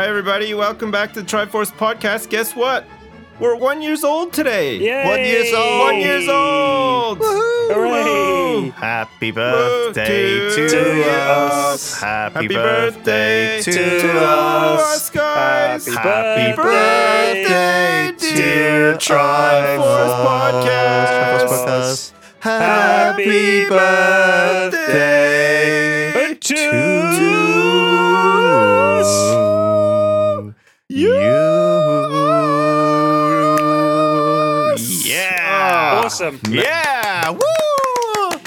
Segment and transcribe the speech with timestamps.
[0.00, 0.54] Hi, everybody.
[0.54, 2.30] Welcome back to the Triforce Podcast.
[2.30, 2.86] Guess what?
[3.38, 4.78] We're one years old today.
[4.78, 5.04] Yay!
[5.06, 5.80] One years old.
[5.80, 7.18] One years old.
[7.20, 8.70] Hooray!
[8.70, 12.00] Happy birthday to, to us.
[12.00, 14.80] Happy, Happy birthday, birthday to, to us.
[14.80, 15.86] us, guys.
[15.86, 21.44] Happy Happy birthday, birthday, dear dear Triforce Triforce Podcast.
[21.44, 22.12] Triforce Podcast.
[22.40, 24.80] Happy birthday
[26.40, 27.29] To to
[36.20, 36.38] Awesome.
[36.52, 37.30] Yeah.
[37.30, 37.38] Woo.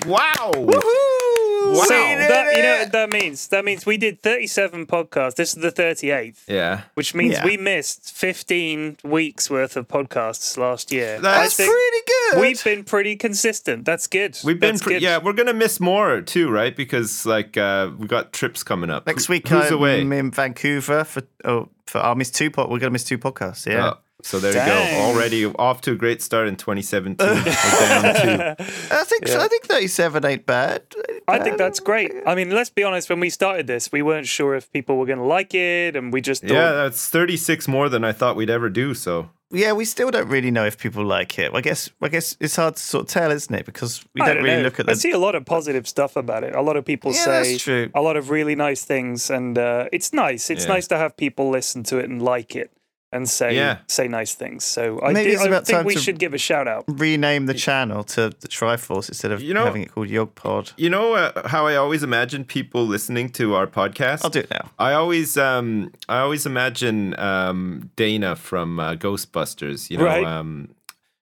[0.06, 0.52] Wow.
[0.54, 1.76] Woohoo.
[1.76, 3.48] So that, you know what that means?
[3.48, 5.36] That means we did 37 podcasts.
[5.36, 6.82] This is the 38th, Yeah.
[6.94, 7.46] which means Yeah.
[7.46, 11.20] we missed 15 weeks worth of podcasts last year.
[11.20, 11.72] That's pretty
[12.06, 12.42] good.
[12.42, 13.86] We've been pretty consistent.
[13.86, 14.38] That's good.
[14.44, 15.02] We've been, That's pre- good.
[15.02, 16.76] yeah, we're gonna miss more too, right?
[16.76, 20.02] Because like uh, we got trips coming up Next week Who's I'm away?
[20.02, 22.70] in Vancouver for oh for I'll miss two pod.
[22.70, 23.66] We're gonna miss two podcasts.
[23.66, 23.94] Yeah.
[23.94, 24.98] Oh, so there you go.
[25.02, 27.16] Already off to a great start in 2017.
[27.18, 27.50] Down two.
[28.92, 30.82] I think I think 37 ain't bad.
[31.28, 32.12] I think that's great.
[32.26, 33.10] I mean, let's be honest.
[33.10, 36.12] When we started this, we weren't sure if people were going to like it, and
[36.14, 38.94] we just thought, Yeah, that's 36 more than I thought we'd ever do.
[38.94, 41.52] So Yeah, we still don't really know if people like it.
[41.54, 43.66] I guess I guess it's hard to sort of tell, isn't it?
[43.66, 44.64] Because we don't, don't really know.
[44.64, 46.56] look at I see a lot of positive stuff about it.
[46.56, 47.90] A lot of people Yeah, say that's true.
[47.94, 50.50] a lot of really nice things, and uh, it's nice.
[50.50, 50.74] It's Yeah.
[50.74, 52.72] nice to have people listen to it and like it
[53.14, 53.78] and say Yeah.
[53.88, 54.64] say nice things.
[54.66, 56.84] So I, Maybe do, it's I about think time we should give a shout out.
[56.88, 60.74] rename the channel to the Triforce instead of You know- having it called Yogpod.
[60.78, 64.24] you know uh, how I always imagine people listening to our podcast.
[64.24, 64.72] I'll do it now.
[64.80, 69.90] I always, um, I always imagine um, Dana from uh, Ghostbusters.
[69.90, 70.26] You know, Right.
[70.26, 70.70] um,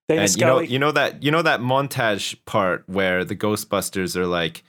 [0.08, 4.16] Dana and you know, you know that, you know that montage part where the Ghostbusters
[4.16, 4.64] are like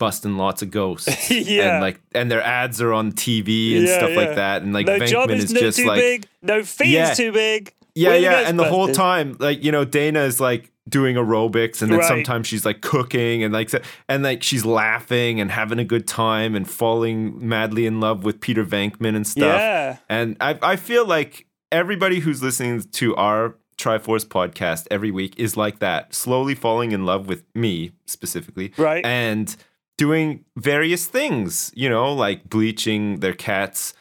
[0.00, 1.74] busting lots of ghosts, Yeah.
[1.74, 4.16] and like, and their ads are on TV and Yeah, stuff yeah.
[4.16, 6.64] like that, and like no job Venkman is, is no just too like, big, no
[6.64, 7.12] fee Yeah.
[7.12, 7.72] is too big.
[7.94, 11.92] Yeah, yeah, and the whole time, like you know, Dana is like doing aerobics, and
[11.92, 12.08] then Right.
[12.08, 13.70] sometimes she's like cooking, and like
[14.08, 18.40] and like she's laughing and having a good time and falling madly in love with
[18.40, 19.60] Peter Venkman and stuff.
[19.60, 19.96] Yeah.
[20.08, 25.56] And I I feel like everybody who's listening to our Triforce podcast every week is
[25.56, 29.04] like that, slowly falling in love with me specifically, Right.
[29.06, 29.54] And
[30.00, 33.92] doing various things, you know, like bleaching their cats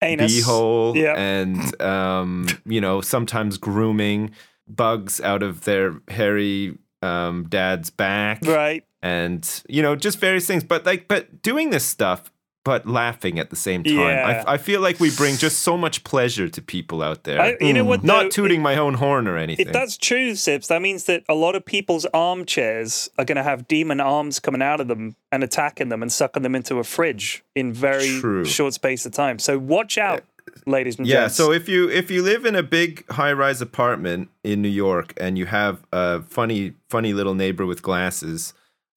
[0.00, 0.32] Anus.
[0.32, 1.14] beehole Yeah.
[1.14, 4.30] and um, you know sometimes grooming
[4.66, 8.82] bugs out of their hairy um, dad's back Right.
[9.02, 12.31] and you know just various things but like but doing this stuff
[12.64, 14.44] but laughing at the same time Yeah.
[14.46, 17.56] I, I feel like we bring just so much pleasure to people out there I,
[17.60, 18.00] you know what?
[18.00, 18.06] Hmm.
[18.06, 18.28] not though?
[18.30, 21.56] tooting my own horn or anything If that's true, Sips, that means that a lot
[21.56, 25.88] of people's armchairs are going to have demon arms coming out of them and attacking
[25.88, 28.44] them and sucking them into a fridge in very True.
[28.44, 29.38] short space of time.
[29.38, 31.36] So watch out, eh, ladies and Yeah, gents.
[31.36, 35.38] so if you if you live in a big high-rise apartment in New York and
[35.38, 38.52] you have a funny funny little neighbor with glasses,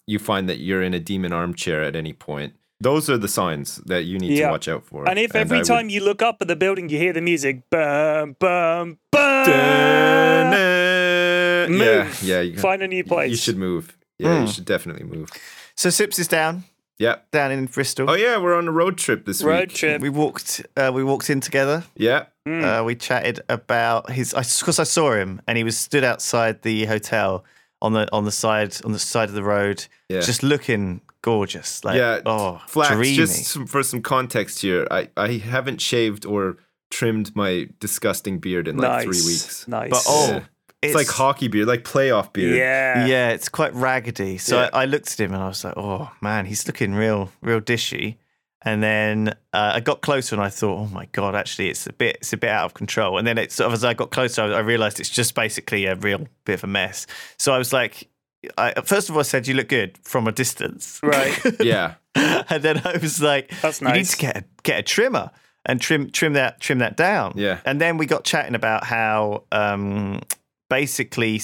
[0.08, 2.54] you find that you're in a demon armchair at any point.
[2.90, 4.46] Those are the signs that you need Yeah.
[4.48, 5.10] to watch out for.
[5.10, 7.22] and if every I would- time you look up at the building, you hear the
[7.32, 9.46] music, bum, bum, bum,
[10.56, 12.24] yeah, move.
[12.24, 12.42] yeah, yeah.
[12.42, 13.32] you, Find a new place.
[13.32, 13.96] you should move.
[14.20, 14.42] Yeah, Hmm.
[14.46, 15.30] you should definitely move.
[15.76, 16.64] So Sips is down,
[17.00, 17.16] Yeah.
[17.32, 18.10] down in Bristol.
[18.10, 19.78] Oh yeah, we're on a road trip this road week.
[19.80, 20.02] trip.
[20.02, 20.66] We walked.
[20.78, 21.84] Uh, we walked in together.
[21.96, 22.26] Yeah.
[22.46, 22.64] Hmm.
[22.64, 24.34] Uh, we chatted about his.
[24.34, 27.44] Because I, saw him, and he was stood outside the hotel
[27.82, 30.22] on the on the side on the side of the road, Yeah.
[30.22, 31.84] just looking gorgeous.
[31.84, 32.22] Like yeah.
[32.24, 33.16] oh, Flax, dreamy.
[33.16, 36.58] just some- for some context here, I, I haven't shaved or
[36.92, 39.04] trimmed my disgusting beard in like nice.
[39.04, 39.68] three weeks.
[39.68, 39.90] Nice.
[39.90, 40.44] But oh, Yeah.
[40.84, 42.56] It's, like hockey beard, like playoff beard.
[42.56, 43.08] Yeah.
[43.08, 44.38] Yeah, it's quite raggedy.
[44.38, 44.70] So Yeah.
[44.72, 47.60] I, I looked at him and I was like, "Oh man, he's looking real, real
[47.60, 48.18] dishy."
[48.62, 51.94] And then uh, I got closer and I thought, "Oh my god, actually, it's a
[51.94, 54.12] bit, it's a bit out of control." And then it sort of, as I got
[54.12, 57.08] closer, I, I realized it's just basically a real bit of a mess.
[57.40, 58.08] So I was like,
[58.58, 61.40] I, first of all, I said, "You look good from a distance," Right.
[61.60, 61.96] Yeah.
[62.16, 65.32] and then I was like, That's You need to get a, get a trimmer
[65.66, 67.60] and trim trim that trim that down." Yeah.
[67.66, 70.22] And then we got chatting about how um,
[70.80, 71.42] basically,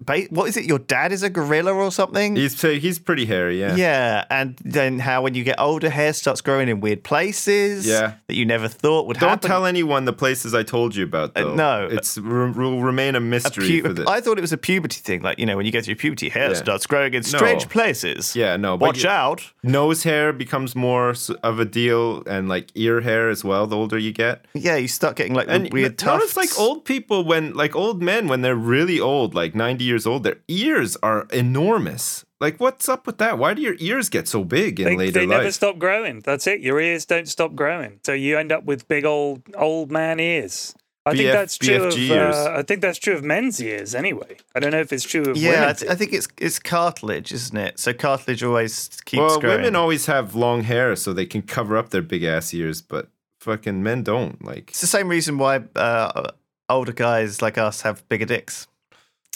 [0.00, 0.64] ba- what is it?
[0.64, 2.36] Your dad is a gorilla or something?
[2.36, 3.76] He's he's pretty hairy, yeah.
[3.76, 7.86] Yeah, and then how when you get older, hair starts growing in weird places.
[7.86, 8.14] Yeah.
[8.28, 9.28] that you never thought would happen.
[9.28, 11.54] Don't tell anyone the places I told you about, uh, though.
[11.54, 11.88] no.
[11.90, 14.04] it's re- will remain a A mystery pu- for the.
[14.08, 16.28] I thought it was a puberty thing, like you know, when you go through puberty,
[16.28, 16.54] hair Yeah.
[16.64, 17.68] starts growing in strange No.
[17.76, 18.34] places.
[18.36, 18.76] yeah, no.
[18.76, 19.40] watch you- out.
[19.62, 21.14] Nose hair becomes more
[21.50, 23.66] of a deal, and like ear hair as well.
[23.66, 26.36] The older you get, Yeah, you start getting like and weird notice tufts.
[26.36, 30.24] like old people when like old men when they're really old, like ninety years old,
[30.24, 32.24] their ears are enormous.
[32.40, 33.38] Like, what's up with that?
[33.38, 36.20] Why do your ears get so big in They, later they never stop growing.
[36.20, 36.60] That's it.
[36.60, 38.00] Your ears don't stop growing.
[38.04, 40.74] So you end up with big old old man ears.
[41.06, 42.58] I think that's true BFG of uh.
[42.58, 44.36] I think that's true of men's ears anyway.
[44.54, 45.42] I don't know if it's true of women.
[45.42, 47.78] Yeah, I, th- I think it's it's cartilage, isn't it?
[47.78, 49.58] So cartilage always keeps well, growing.
[49.58, 53.08] women always have long hair so they can cover up their big ass ears, but
[53.40, 54.42] fucking men don't.
[54.42, 56.30] Like, It's the same reason why uh,
[56.68, 58.66] older guys like us have bigger dicks.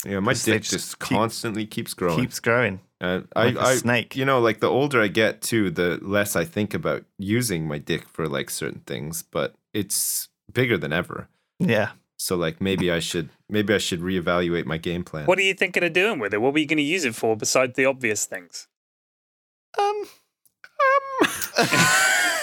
[0.04, 2.20] you know, my 'Cause they dick just just keep- constantly keeps growing.
[2.20, 2.80] Keeps growing.
[3.00, 4.16] Uh, Like a I, I, snake.
[4.16, 7.78] You know, like the older I get too, the less I think about using my
[7.78, 9.22] dick for like certain things.
[9.22, 11.28] But it's bigger than ever.
[11.58, 11.90] Yeah.
[12.16, 15.26] So like maybe I should maybe I should reevaluate my game plan.
[15.26, 16.40] What are you thinking of doing with it?
[16.40, 18.66] What were you going to use it for besides the obvious things?
[19.78, 20.04] Um.
[21.20, 21.28] Um.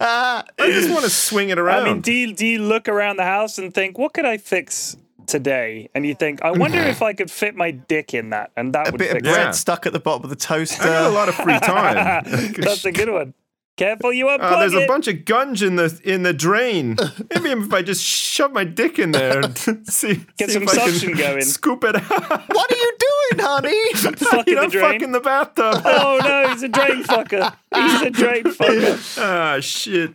[0.00, 1.82] I just want to swing it around.
[1.82, 4.38] I mean, do you, do you look around the house and think, what could I
[4.38, 5.88] fix today?
[5.94, 8.88] And you think, I wonder if I could fit my dick in that, and that
[8.88, 9.50] a would bit of fix bread Yeah.
[9.52, 10.82] stuck at the bottom of the toaster.
[10.82, 12.24] I got a lot of free time.
[12.58, 13.34] That's a good one.
[13.78, 14.88] Careful, you unplug Uh, there's a it.
[14.88, 16.96] bunch of gunge in the in the drain.
[17.34, 19.56] Maybe if I just shove my dick in there, and
[19.88, 21.40] see, Get see some if I can suction going.
[21.42, 22.48] Scoop it out.
[22.48, 23.92] what are you doing, honey?
[23.94, 24.92] Fuck in you the know, drain.
[24.92, 25.82] fuck in the bathtub.
[25.86, 27.54] Oh no, he's a drain fucker.
[27.74, 29.18] He's a drain fucker.
[29.22, 30.12] ah, shit.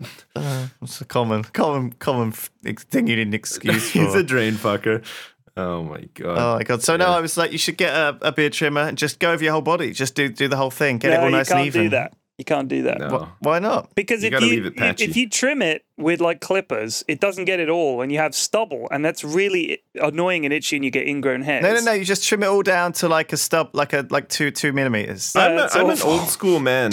[0.83, 3.99] It's a common, common, common f- ex- thing you need an excuse for.
[3.99, 5.03] He's a drain fucker.
[5.57, 6.37] Oh my god.
[6.37, 6.83] Oh my god!
[6.83, 9.31] So now I was like, you should get a, a beard trimmer and just go
[9.31, 9.91] over your whole body.
[9.93, 10.99] Just do do the whole thing.
[10.99, 11.81] Get it no, all you nice can't and even.
[11.85, 12.13] do that.
[12.37, 12.99] You can't do that.
[12.99, 13.09] no.
[13.39, 13.95] Wh- Why not?
[13.95, 15.05] Because You if you leave it if- patchy.
[15.05, 18.35] if you trim it with like clippers, it doesn't get it all, and you have
[18.35, 21.63] stubble, and that's really annoying and itchy, and you get ingrown hairs.
[21.63, 21.91] No, no, no.
[21.93, 24.71] You just trim it all down to like a stub, like a like two two
[24.71, 25.35] millimeters.
[25.35, 26.91] Uh, I'm, a, it's I'm an old school man,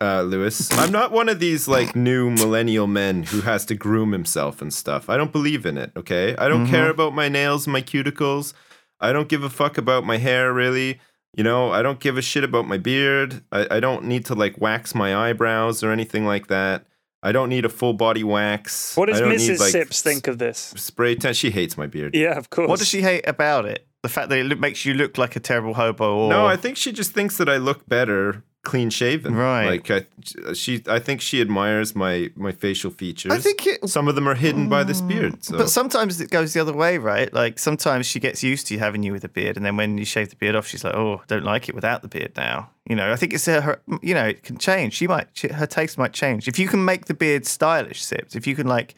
[0.00, 0.72] uh, Lewis.
[0.76, 4.74] I'm not one of these like new millennial men who has to groom himself and
[4.74, 5.08] stuff.
[5.08, 5.92] I don't believe in it.
[5.96, 8.52] Okay, I don't care about my nails, my cuticles.
[9.00, 11.00] I don't give a fuck about my hair, really.
[11.36, 13.42] You know, I don't give a shit about my beard.
[13.50, 16.86] I, I don't need to like wax my eyebrows or anything like that.
[17.22, 18.96] I don't need a full body wax.
[18.96, 19.48] What does I don't Mrs.
[19.48, 20.74] need, like, Sips think of this?
[20.76, 21.34] Spray tan.
[21.34, 22.14] She hates my beard.
[22.14, 22.68] Yeah, of course.
[22.68, 23.86] What does she hate about it?
[24.02, 26.16] The fact that it makes you look like a terrible hobo.
[26.16, 29.34] Or No, I think she just thinks that I look better clean shaven.
[29.34, 29.66] Right.
[29.66, 33.32] Like I, she, I think she admires my my facial features.
[33.32, 33.88] I think it.
[33.88, 35.08] some of them are hidden by this mm.
[35.08, 35.44] beard.
[35.44, 35.58] So.
[35.58, 37.32] But sometimes it goes the other way, right?
[37.32, 40.04] Like sometimes she gets used to having you with a beard, and then when you
[40.04, 42.70] shave the beard off, she's like, "Oh, I don't like it without the beard now."
[42.88, 43.60] You know, I think it's her.
[43.60, 44.94] her you know, it can change.
[44.94, 48.02] She might, she, her taste might change if you can make the beard stylish.
[48.02, 48.94] Sips, if you can like,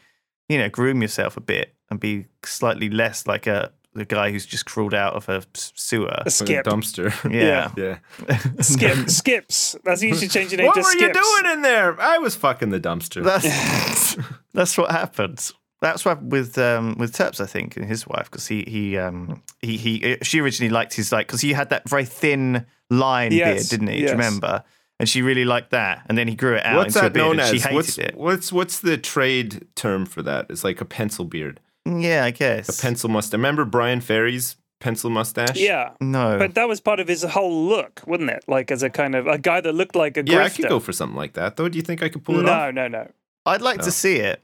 [0.47, 4.45] you know, groom yourself a bit and be slightly less like a the guy who's
[4.45, 6.07] just crawled out of a sewer.
[6.09, 7.11] a Like a dumpster.
[7.31, 7.71] Yeah.
[7.77, 8.61] yeah.
[8.61, 9.09] Skip.
[9.09, 9.75] Skips.
[9.83, 11.17] That's you should change your name What to were Skips.
[11.17, 11.99] you doing in there?
[11.99, 13.23] I was fucking the dumpster.
[13.23, 14.17] That's
[14.53, 15.53] that's what happens.
[15.81, 18.97] That's what happened with um, with Turps, I think, and his wife, because he he
[18.97, 23.31] um he he she originally liked his like because he had that very thin line
[23.31, 24.01] Yes, beard, didn't he?
[24.01, 24.09] yes.
[24.11, 24.63] Do you remember?
[24.97, 27.25] And she really liked that, and then he grew it out What's into a beard,
[27.25, 27.63] known and she as?
[27.63, 28.15] hated What's it.
[28.15, 30.45] what's what's the trade term for that?
[30.49, 32.79] It's like a pencil beard, Yeah, I guess.
[32.79, 33.37] a pencil mustache.
[33.37, 35.57] Remember Bryan Ferry's pencil mustache?
[35.57, 35.91] Yeah.
[36.01, 38.43] No, But that was part of his whole look, wasn't it?
[38.47, 40.79] Like as a kind of a guy that looked like a Yeah, I could go
[40.79, 41.55] for something like that.
[41.57, 42.73] Though, do you think I could pull it no, off?
[42.73, 43.11] no, no, no.
[43.45, 43.85] I'd like No.
[43.85, 44.41] to see it.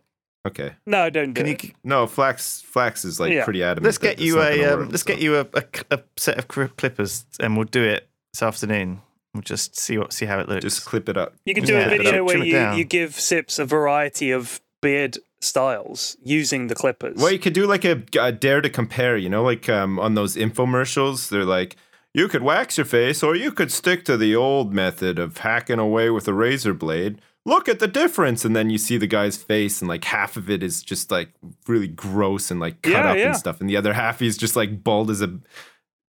[0.48, 0.72] Okay.
[0.88, 1.54] no, don't do Can you?
[1.54, 1.76] it.
[1.84, 3.44] No, Flax Flax is like Yeah.
[3.44, 3.86] pretty adamant.
[3.86, 5.08] Let's get you a um, work, let's so.
[5.08, 9.02] get you a, a, a set of clippers, and we'll do it this afternoon.
[9.36, 10.64] We'll just see what see how it looks.
[10.64, 11.36] Just clip it up.
[11.46, 15.20] You could do Yeah, a video where you, you give Sips a variety of beard
[15.42, 17.18] styles using the clippers.
[17.18, 20.14] Well, you could do like a, a dare to compare, you know, like um, on
[20.16, 21.30] those infomercials.
[21.30, 21.76] They're like,
[22.14, 25.80] you could wax your face, or you could stick to the old method of hacking
[25.80, 27.22] away with a razor blade.
[27.46, 28.46] look at the difference.
[28.46, 31.30] And then you see the guy's face, and like half of it is just like
[31.68, 33.28] really gross and like cut Yeah, up yeah.
[33.28, 35.40] and stuff, and the other half he's just like bald as a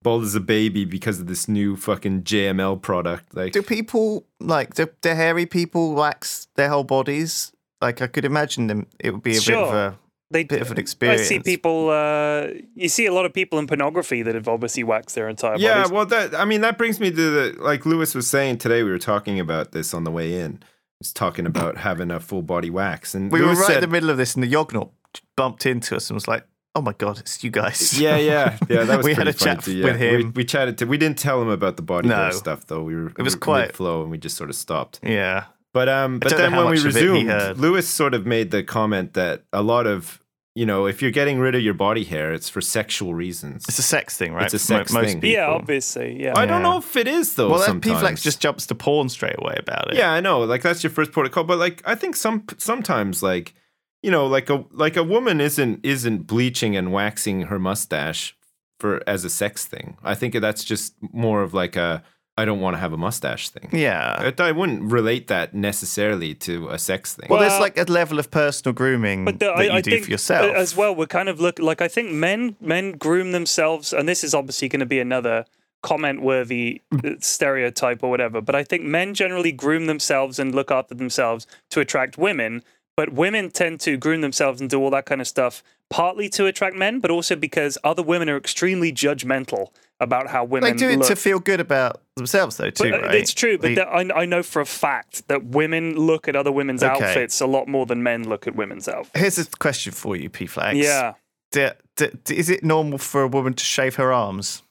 [0.03, 3.35] bald as a baby because of this new fucking JML product.
[3.37, 7.53] Like, Do people like do, do hairy people wax their whole bodies?
[7.83, 8.87] Like I could imagine them.
[9.01, 9.99] It would be a bit of a
[10.31, 11.23] They, bit of an experience.
[11.23, 11.91] I see people.
[11.91, 15.53] Uh, you see a lot of people in pornography that have obviously waxed their entire
[15.53, 15.65] body.
[15.65, 15.93] yeah, bodies.
[15.93, 18.83] well, that I mean that brings me to the like Lewis was saying today.
[18.83, 20.53] We were talking about this on the way in.
[20.53, 23.81] He was talking about having a full body wax, and We were right said, in
[23.83, 24.93] the middle of this, and the Yognaut
[25.37, 26.47] bumped into us and was like,
[26.77, 28.85] "Oh my god, it's you guys!" Yeah, yeah, yeah.
[28.85, 29.85] That was We had a chat too, yeah.
[29.87, 30.17] with him.
[30.17, 30.79] We, we chatted.
[30.79, 32.31] To, we didn't tell him about the body hair No.
[32.31, 32.85] stuff though.
[32.85, 35.01] We were It was we quite- flow, and we just sort of stopped.
[35.03, 35.47] yeah.
[35.73, 37.59] But um, but then when we much of it he resumed.
[37.59, 40.19] Lewis sort of made the comment that a lot of
[40.55, 43.65] you know, if you're getting rid of your body hair, it's for sexual reasons.
[43.69, 44.45] It's a sex thing, right?
[44.45, 45.21] It's a For mo- sex most thing.
[45.23, 45.31] people.
[45.31, 46.23] yeah, obviously.
[46.23, 46.35] Yeah.
[46.37, 47.49] I don't know if it is though.
[47.49, 47.81] Well, that.
[47.81, 49.97] P-Flax just jumps to porn straight away about it.
[49.97, 50.41] Yeah, I know.
[50.41, 53.55] Like that's your first protocol, but like I think some sometimes like
[54.03, 58.37] you know like a like a woman isn't isn't bleaching and waxing her mustache
[58.79, 59.97] for as a sex thing.
[60.05, 62.03] I think that's just more of like a
[62.43, 63.69] I don't want to have a mustache thing.
[63.73, 64.33] Yeah.
[64.37, 67.29] I, I wouldn't relate that necessarily to a sex thing.
[67.31, 69.91] Well, there's like a level of personal grooming But the, that I, you I do
[69.93, 70.93] think for yourself uh, as well.
[70.93, 74.69] We're kind of look like I think men men groom themselves, and this is obviously
[74.69, 75.45] going to be another
[75.83, 76.81] comment worthy
[77.21, 78.41] stereotype or whatever.
[78.41, 82.65] But I think men generally groom themselves and look after themselves to attract women.
[82.97, 86.47] But women tend to groom themselves and do all that kind of stuff partly to
[86.47, 89.69] attract men, but also because other women are extremely judgmental
[90.01, 91.09] about how women They do it look.
[91.09, 93.15] to feel good about themselves, though, too, But, uh, right?
[93.17, 96.53] It's true, but that- I, I know for a fact that women look at other
[96.53, 96.93] women's Okay.
[96.93, 99.19] outfits a lot more than men look at women's outfits.
[99.19, 100.77] Here's a question for you, P Flax.
[100.77, 101.15] Yeah.
[101.53, 104.63] D- d- d- is it normal for a woman to shave her arms?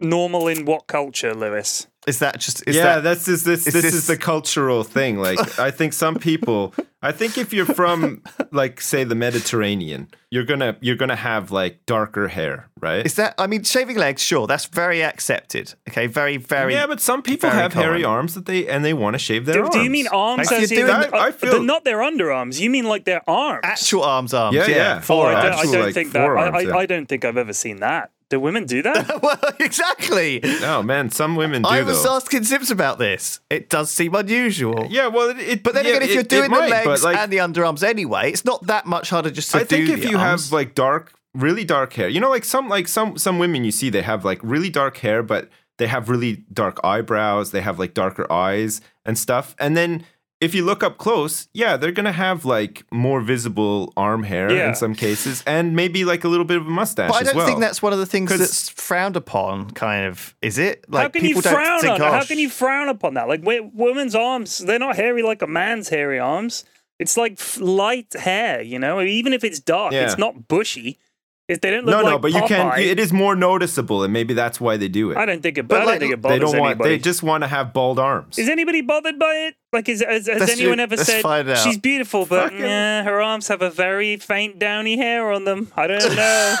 [0.00, 1.86] Normal in what culture, Lewis?
[2.06, 2.62] Is that just?
[2.66, 3.66] Is yeah, that, that's just, this.
[3.66, 5.18] is This, this- is the cultural thing.
[5.18, 6.74] Like, I think some people.
[7.02, 11.84] I think if you're from, like, say, the Mediterranean, you're gonna you're gonna have like
[11.84, 13.04] darker hair, right?
[13.04, 13.34] Is that?
[13.38, 15.74] I mean, shaving legs, sure, that's very accepted.
[15.90, 16.72] Okay, very, very.
[16.72, 19.44] yeah, but some people very have hairy arms that they and they want to shave
[19.44, 19.74] their Do, arms.
[19.74, 21.98] do you mean arms Like, as you're in doing that- I feel- they're not their
[21.98, 22.58] underarms?
[22.58, 23.60] You mean like their arms?
[23.64, 24.56] actual arms, arms.
[24.56, 25.02] Yeah, Yeah, yeah.
[25.08, 25.20] Oh.
[25.22, 26.22] I don't, I don't like, think that.
[26.24, 26.76] I, I, yeah.
[26.76, 28.12] I don't think I've ever seen that.
[28.30, 29.22] Do women do that?
[29.22, 30.40] well, exactly.
[30.62, 32.16] Oh man, some women do I was though.
[32.16, 33.40] asking Sips about this.
[33.50, 34.86] It does seem unusual.
[34.90, 37.04] yeah, well, it, it But then yeah, again, if it- you're doing the might, legs
[37.04, 40.00] like, and the underarms anyway, it's not that much harder just to I think if
[40.02, 40.46] the you arms.
[40.46, 43.70] have like dark, really dark hair, you know, like some like some some women you
[43.72, 47.78] see they have like really dark hair, but they have really dark eyebrows, they have
[47.78, 49.54] like darker eyes and stuff.
[49.58, 50.04] And then
[50.44, 54.68] if you look up close, yeah, they're gonna have like more visible arm hair Yeah.
[54.68, 57.36] in some cases, and maybe like a little bit of a mustache But I don't
[57.36, 57.46] well.
[57.46, 59.70] think that's one of the things that's frowned upon.
[59.72, 60.84] Kind of is it?
[60.88, 63.14] Like how can you people don't frown think, on "Oh, How can you frown upon
[63.14, 63.26] that?
[63.28, 66.64] Like women's arms, they're not hairy like a man's hairy arms.
[66.98, 69.00] It's like light hair, you know.
[69.00, 70.04] Even if it's dark, Yeah.
[70.04, 70.98] it's not bushy.
[71.46, 72.78] If they don't look no, like no, but you can.
[72.78, 75.18] It is more noticeable, and maybe that's why they do it.
[75.18, 75.68] I don't think it.
[75.68, 76.70] But I don't like, think it they bothers don't want.
[76.70, 76.90] anybody.
[76.90, 78.38] They just want to have bald arms.
[78.38, 79.54] Is anybody bothered by it?
[79.70, 83.20] Like, is, has, has Let's anyone do- ever said she's beautiful, but Fucking- eh, her
[83.20, 85.70] arms have a very faint downy hair on them?
[85.76, 86.56] I don't know.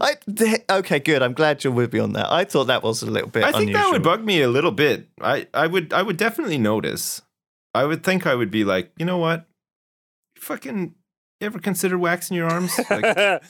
[0.00, 0.14] I,
[0.70, 1.22] okay, good.
[1.22, 2.30] I'm glad you're with me on that.
[2.30, 3.82] I thought that was a little bit I think unusual.
[3.82, 5.08] that would bug me a little bit.
[5.20, 7.22] I, I would I would definitely notice.
[7.74, 9.46] I would think I would be like, you know what?
[10.36, 10.92] Fucking you
[11.40, 12.78] ever consider waxing your arms?
[12.90, 13.40] Like they're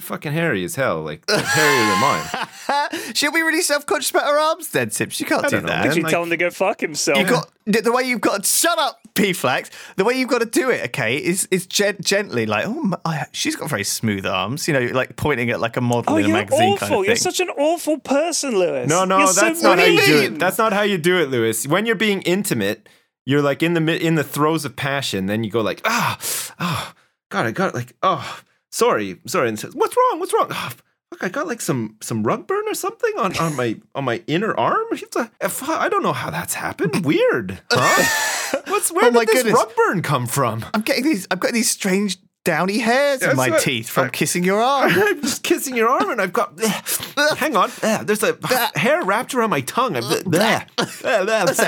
[0.00, 1.00] fucking hairy as hell.
[1.02, 3.10] Like they're hairier than mine.
[3.14, 5.18] She'll be really self-conscious about her arms then, Sips.
[5.18, 5.78] You can't I do don't know, that.
[5.80, 5.88] man.
[5.88, 7.18] Did you like- tell him to go fuck himself?
[7.18, 8.44] You got the the way you've got.
[8.44, 9.70] To, Shut up, P Flax.
[9.96, 12.96] The way you've got to do it, okay, is is gent- gently like, oh, my,
[13.04, 14.68] I, she's got very smooth arms.
[14.68, 16.78] You know, like pointing at like a model Oh, in a you're magazine awful.
[16.78, 17.22] kind of You're thing.
[17.22, 18.88] such an awful person, Lewis.
[18.88, 20.38] No, no, You're so that's not how you do it.
[20.38, 21.66] That's not how you do it, Lewis.
[21.66, 22.88] When you're being intimate,
[23.28, 25.26] you're like in the in the throes of passion.
[25.26, 26.18] Then you go like, ah,
[26.58, 26.92] oh,
[27.28, 28.40] God, I got like, oh,
[28.72, 29.48] sorry, sorry.
[29.50, 30.18] And says, what's wrong?
[30.18, 30.46] What's wrong?
[30.50, 30.70] Oh,
[31.10, 34.22] look, I got like some some rug burn or something on, on my on my
[34.26, 34.86] inner arm.
[34.92, 37.04] I don't know how that's happened.
[37.10, 38.60] Weird, huh?
[38.68, 39.54] What's where Oh did this goodness.
[39.54, 40.64] rug burn come from?
[40.72, 41.26] I'm getting these.
[41.30, 44.90] I've got these strange downy hairs in my what- teeth from I- kissing your arm.
[44.96, 46.58] I'm just kissing your arm, and I've got.
[47.36, 47.70] hang on,
[48.04, 48.38] there's a
[48.74, 49.96] hair wrapped around my tongue.
[49.96, 51.64] I'm, That's a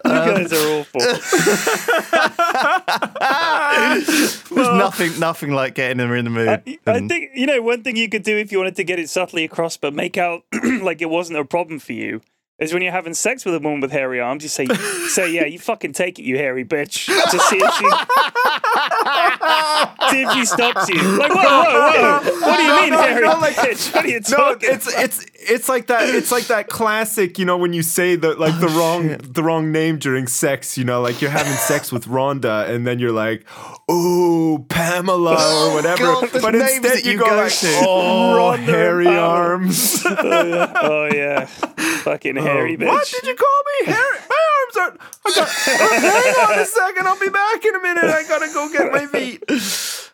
[0.05, 1.01] You guys are awful.
[4.55, 6.49] There's nothing, nothing like getting them in the mood.
[6.49, 8.99] I, I think you know one thing you could do if you wanted to get
[8.99, 10.43] it subtly across, but make out
[10.83, 12.21] like it wasn't a problem for you.
[12.61, 14.43] Is when you're having sex with a woman with hairy arms.
[14.43, 14.67] You say,
[15.09, 17.85] say, yeah, you fucking take it, you hairy bitch, to see if she,
[20.11, 21.01] see if she stops you.
[21.19, 22.41] Like, whoa, whoa, whoa!
[22.41, 23.95] What do you mean, no, hairy no, like- bitch?
[23.95, 24.71] What are you No, talking?
[24.71, 26.09] it's it's it's like that.
[26.15, 29.43] It's like that classic, you know, when you say the like the oh, wrong the
[29.43, 30.77] wrong name during sex.
[30.77, 33.45] You know, like you're having sex with Rhonda, and then you're like,
[33.89, 36.03] "Oh, Pamela" or oh, whatever.
[36.03, 39.27] God, but names instead that you you go go like, "Oh, Rhonda and hairy Pamela."
[39.27, 42.87] arms." Oh, oh yeah, fucking hairy bitch.
[42.87, 43.93] What did you call me?
[43.93, 44.19] Hairy?
[44.29, 45.09] My arms are.
[45.27, 47.07] I got, hang on a second.
[47.07, 48.05] I'll be back in a minute.
[48.05, 49.43] I gotta go get my feet.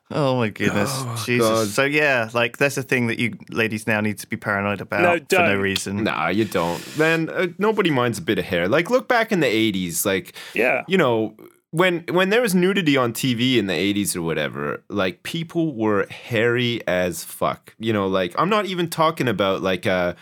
[0.09, 1.49] Oh my goodness, Jesus!
[1.49, 1.67] God.
[1.69, 5.03] So yeah, like that's a thing that you ladies now need to be paranoid about
[5.03, 6.05] No, for no reason.
[6.05, 6.81] Nah, you don't.
[6.97, 8.69] Man, uh, nobody minds a bit of hair.
[8.69, 10.07] Like, look back in the 80s.
[10.07, 10.85] Like, Yeah.
[10.87, 11.35] you know,
[11.73, 16.07] when when there was nudity on TV in the 80s or whatever, like, people were
[16.07, 17.75] hairy as fuck.
[17.81, 20.15] You know, like, I'm not even talking about, like, a,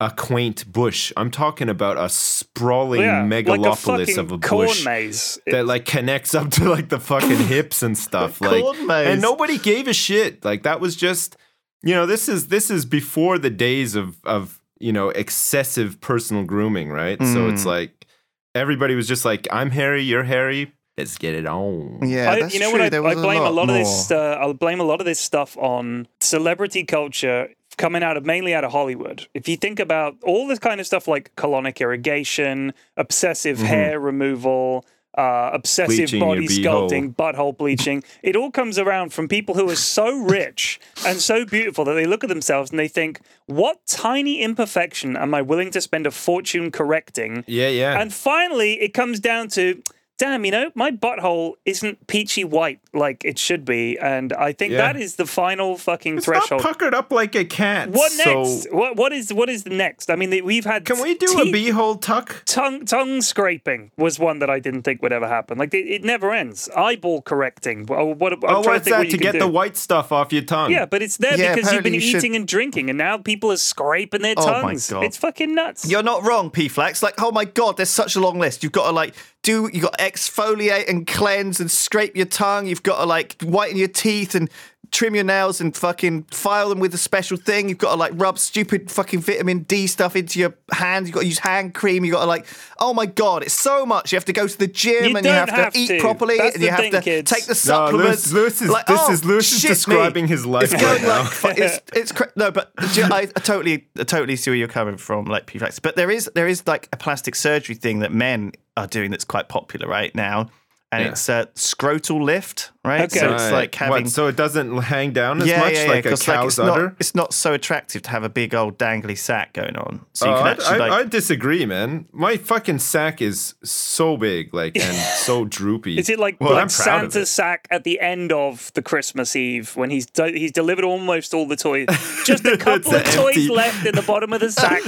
[0.00, 1.12] a quaint bush.
[1.16, 4.84] I'm talking about a sprawling yeah, megalopolis like a of a corn bush.
[4.84, 5.38] maze.
[5.46, 9.08] That like connects up to like the fucking hips and stuff, like, Corn maze.
[9.08, 10.44] and nobody gave a shit.
[10.44, 11.36] Like that was just,
[11.82, 16.44] you know, this is this is before the days of of you know excessive personal
[16.44, 17.18] grooming, right?
[17.20, 17.66] So it's Mm.
[17.66, 18.06] like
[18.54, 22.60] everybody was just like, "I'm hairy, you're hairy, let's get it on." Yeah, I, you
[22.60, 22.78] know true.
[22.80, 22.94] what?
[22.94, 24.12] I, I blame a lot, of this.
[24.12, 27.48] Uh, I'll blame a lot of this stuff on celebrity culture
[27.78, 29.26] coming out of mainly out of Hollywood.
[29.32, 34.84] If you think about all this kind of stuff like colonic irrigation, obsessive hair removal.
[35.16, 36.18] Uh, obsessive Mm-hmm.
[36.20, 38.04] Bleaching body sculpting, butthole bleaching.
[38.22, 42.06] it all comes around from people who are so rich and so beautiful that they
[42.06, 46.12] look at themselves and they think, what tiny imperfection am I willing to spend a
[46.12, 48.00] fortune correcting Yeah, yeah.
[48.00, 49.82] and finally, it comes down to,
[50.18, 54.72] damn, you know, my butthole isn't peachy white like it should be, and I think
[54.72, 54.78] Yeah.
[54.92, 56.62] that is the final fucking it's threshold.
[56.62, 57.90] not puckered up like a cat.
[57.90, 58.72] what so next?
[58.72, 60.10] What what is what is the next?
[60.10, 60.84] I mean, we've had.
[60.84, 62.42] Can we do teeth- a beehole tuck?
[62.44, 65.56] Tongue tongue scraping was one that I didn't think would ever happen.
[65.58, 66.68] Like it, it never ends.
[66.76, 67.86] Eyeball correcting.
[67.86, 68.98] Well, what, I'm Oh, trying to what's that?
[68.98, 69.38] what to get do.
[69.38, 70.70] the white stuff off your tongue.
[70.72, 73.18] Yeah, but it's there Yeah, because you've been you should- eating and drinking, and now
[73.18, 74.90] people are scraping their Oh my tongues.
[74.90, 75.04] God.
[75.04, 75.88] It's fucking nuts.
[75.88, 77.02] You're not wrong, P Flax.
[77.02, 78.62] Like, oh my god, there's such a long list.
[78.62, 79.14] You've got to like
[79.48, 82.66] do you got exfoliate and cleanse and scrape your tongue.
[82.66, 84.50] You've got to like whiten your teeth and
[84.90, 87.68] trim your nails and fucking file them with a special thing.
[87.68, 91.08] You've got to like rub stupid fucking vitamin D stuff into your hands.
[91.08, 92.04] You've got to use hand cream.
[92.04, 92.46] You've got to like,
[92.80, 94.12] oh my god, it's so much.
[94.12, 96.00] You have to go to the gym You and you don't have to have eat
[96.00, 97.30] properly That's and you have thing, to kids.
[97.30, 98.32] take the No, supplements.
[98.32, 99.74] Lewis, Lewis is Like, this oh, is Lewis is shit me.
[99.74, 101.22] describing his life It's right going now.
[101.44, 104.56] like it's it's cra- no, but do you- I, I totally I totally see where
[104.56, 105.78] you're coming from, like P-Flax.
[105.78, 109.24] But there is there is like a plastic surgery thing that men are doing that's
[109.24, 110.48] quite popular right now,
[110.90, 111.10] and Yeah.
[111.10, 113.02] it's a scrotal lift, right?
[113.02, 113.18] Okay.
[113.18, 115.88] So it's like having what, so it doesn't hang down as yeah, much yeah, yeah,
[115.90, 116.82] like a 'cause, cow's it's udder.
[116.84, 120.06] Not, it's not so attractive to have a big old dangly sack going on.
[120.14, 122.06] So you Oh, can I, actually I, like I disagree, man.
[122.12, 125.98] My fucking sack is so big, like, and so droopy.
[125.98, 127.26] Is it like, Well, like I'm proud of Santa's it.
[127.32, 131.46] sack at the end of the Christmas Eve when he's de- he's delivered almost all
[131.46, 131.88] the toys,
[132.24, 134.82] just a couple of It's toys left in the bottom of the sack?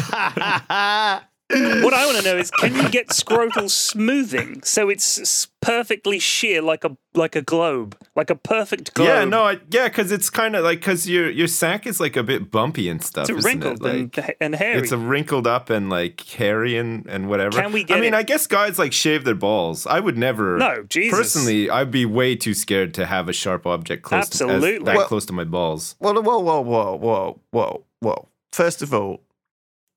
[1.51, 6.63] What I want to know is, can you get scrotal smoothing so it's perfectly sheer
[6.63, 9.09] like a like a globe, like a perfect globe?
[9.09, 12.17] Yeah, no, I, yeah, because it's kind of like because your your sack is like
[12.17, 13.29] a bit bumpy and stuff.
[13.29, 14.15] it's isn't wrinkled it?
[14.15, 14.79] Like, and, and hairy.
[14.81, 17.61] It's a wrinkled up and like hairy and, and whatever.
[17.61, 18.19] Can we get I mean, it?
[18.19, 19.87] I guess guys like shave their balls.
[19.87, 20.57] I would never.
[20.57, 21.19] No, Jesus.
[21.19, 24.77] Personally, I'd be way too scared to have a sharp object close To, Absolutely.
[24.77, 25.97] as, that Well- close to my balls.
[25.99, 28.29] Whoa, whoa, whoa, whoa, whoa, whoa, whoa.
[28.53, 29.21] First of all,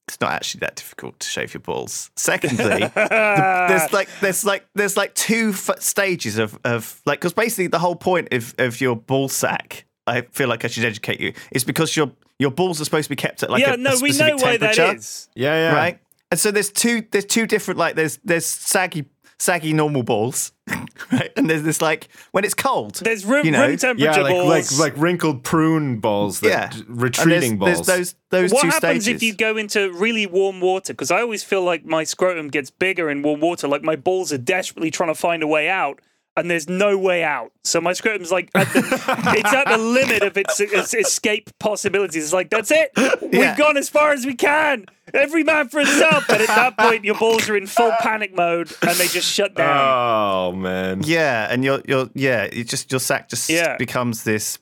[0.08, 2.12] it's not actually that difficult to shave your balls.
[2.16, 7.34] Secondly, the, there's like there's like there's like two f- stages of of like because
[7.34, 9.86] basically the whole point of of your ball sack.
[10.06, 11.34] I feel like I should educate you.
[11.52, 13.92] Is because your your balls are supposed to be kept at like yeah, a, no,
[13.92, 15.30] a we specific know why that temperature, is.
[15.36, 15.76] Yeah, yeah.
[15.76, 16.00] right?
[16.32, 19.06] And so there's two there's two different like there's there's saggy
[19.44, 20.54] saggy normal balls,
[21.12, 21.32] right?
[21.36, 22.96] And there's this like when it's cold.
[22.96, 24.80] There's room, you know, room temperature Yeah, like, like balls.
[24.80, 26.40] like wrinkled prune balls.
[26.40, 27.88] That, yeah, retreating and there's, balls.
[27.88, 29.22] There's those those what two happens stages.
[29.22, 30.94] if you go into really warm water?
[30.94, 33.68] Because I always feel like my scrotum gets bigger in warm water.
[33.68, 36.00] Like my balls are desperately trying to find a way out,
[36.36, 37.52] and there's no way out.
[37.64, 38.80] So my scrotum's like at the,
[39.38, 42.24] it's at the limit of its, its escape possibilities.
[42.24, 42.92] It's like that's it.
[43.22, 43.56] We've Yeah.
[43.58, 44.86] gone as far as we can.
[45.14, 46.28] Every man for himself.
[46.30, 49.54] And at that point, your balls are in full panic mode, and they just shut
[49.54, 49.78] down.
[49.78, 51.02] Oh man.
[51.04, 53.78] Yeah, and your your yeah, it just your sack just Yeah.
[53.78, 54.60] becomes this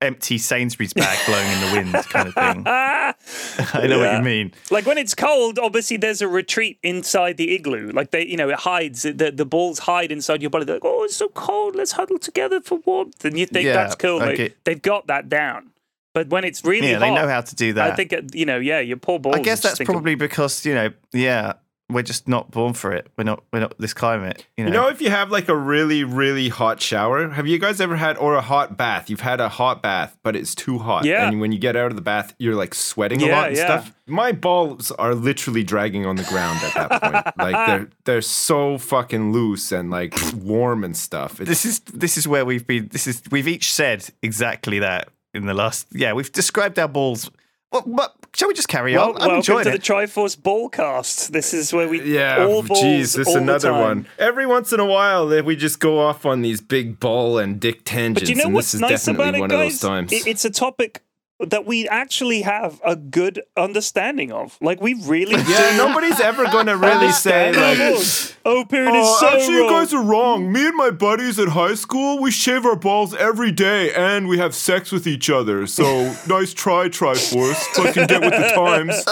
[0.00, 2.64] empty Sainsbury's bag blowing in the wind kind of thing.
[3.74, 4.52] I know what you mean.
[4.70, 7.90] Like when it's cold, obviously there's a retreat inside the igloo.
[7.90, 9.02] Like they, you know, it hides.
[9.02, 10.64] The the balls hide inside your body.
[10.64, 11.74] They're like, oh, it's so cold.
[11.76, 13.24] Let's huddle together for warmth.
[13.24, 14.20] And you think Yeah, that's cool.
[14.20, 14.54] They-.
[14.64, 15.70] They've got that down.
[16.14, 17.92] But when it's really Yeah, hot, they know how to do that.
[17.92, 19.36] I think uh, you know, yeah, your poor balls.
[19.36, 21.54] I guess that's probably because you know, yeah,
[21.90, 23.06] we're just not born for it.
[23.16, 23.42] We're not.
[23.50, 24.44] We're not this climate.
[24.56, 24.68] You know.
[24.68, 27.96] You know, if you have like a really, really hot shower, have you guys ever
[27.96, 29.08] had, or a hot bath?
[29.08, 31.06] You've had a hot bath, but it's too hot.
[31.06, 31.26] Yeah.
[31.26, 33.64] And when you get out of the bath, you're like sweating a lot and yeah.
[33.64, 33.94] stuff.
[34.06, 37.36] My balls are literally dragging on the ground at that point.
[37.38, 41.40] like they're they're so fucking loose and like warm and stuff.
[41.40, 42.88] It's, this is this is where we've been.
[42.88, 45.86] This is we've each said exactly that in the last.
[45.90, 47.30] Yeah, we've described our balls.
[47.70, 47.86] What?
[47.86, 49.16] what shall we just carry Well, on?
[49.16, 49.82] I'm welcome enjoying to it.
[49.84, 51.28] the Triforce Ballcast.
[51.28, 52.80] This is where we yeah, all balls.
[52.82, 53.80] jeez, this is all the another time.
[53.80, 54.06] one.
[54.18, 57.84] Every once in a while, we just go off on these big ball and dick
[57.84, 58.22] tangents.
[58.22, 59.74] But you know and what's this is nice definitely about it, one guys?
[59.74, 60.12] of those times.
[60.26, 61.02] It's a topic
[61.40, 64.58] that we actually have a good understanding of.
[64.60, 65.76] Like we really yeah, do.
[65.76, 68.34] nobody's ever going to really say like.
[68.44, 70.50] Oh, period Oh, is so actually, you guys are wrong.
[70.50, 74.38] Me and my buddies at high school, we shave our balls every day and we
[74.38, 75.66] have sex with each other.
[75.66, 77.56] So nice try, Triforce.
[77.74, 79.04] Fucking get with the times.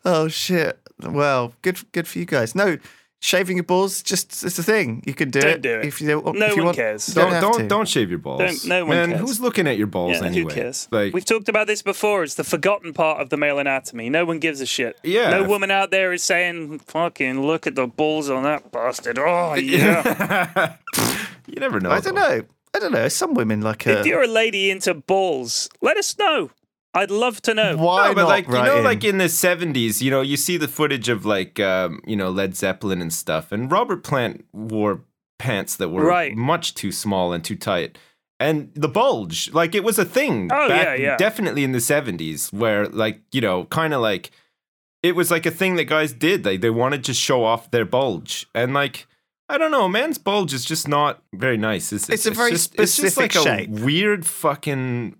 [0.04, 0.80] oh shit!
[1.02, 2.54] Well, good good for you guys.
[2.54, 2.78] No,
[3.24, 5.02] shaving your balls just it's a thing.
[5.06, 5.62] You can do Don't it.
[5.62, 5.86] do it.
[5.86, 7.08] If you don't, No if you one want, cares.
[7.08, 8.40] you Don't don't don't shave your balls.
[8.40, 9.20] Don't- no one Man, cares.
[9.22, 10.52] who's looking at your balls Yeah, anyway?
[10.52, 10.88] who cares?
[10.90, 12.22] Like We've talked about this before.
[12.22, 14.10] It's the forgotten part of the male anatomy.
[14.10, 14.98] No one gives a shit.
[15.02, 15.30] Yeah.
[15.30, 19.54] No woman out there is saying, "Fucking look at the balls on that bastard." Oh
[19.74, 20.76] yeah.
[21.46, 21.90] you never know.
[21.90, 22.42] I don't know.
[22.74, 23.08] I don't know.
[23.08, 23.90] Some women like it.
[23.92, 26.50] if uh, you're a lady into balls, let us know.
[26.94, 27.76] I'd love to know.
[27.76, 28.84] why No, but not like you know, in?
[28.84, 32.30] like in the seventies, you know, you see the footage of like um, you know
[32.30, 35.00] Led Zeppelin and stuff, and Robert Plant wore
[35.38, 36.36] pants that were Right.
[36.36, 37.98] much too small and too tight,
[38.38, 40.50] and the bulge, like it was a thing.
[40.52, 41.16] Oh, back, yeah, yeah.
[41.16, 44.30] definitely in the seventies, where like you know, kind of like
[45.02, 46.44] it was like a thing that guys did.
[46.46, 49.06] Like they wanted to show off their bulge, and like.
[49.46, 49.84] I don't know.
[49.84, 52.14] A man's bulge is just not very nice, is it?
[52.14, 53.68] It's a very just, It's just specific like shape.
[53.68, 55.16] a weird fucking,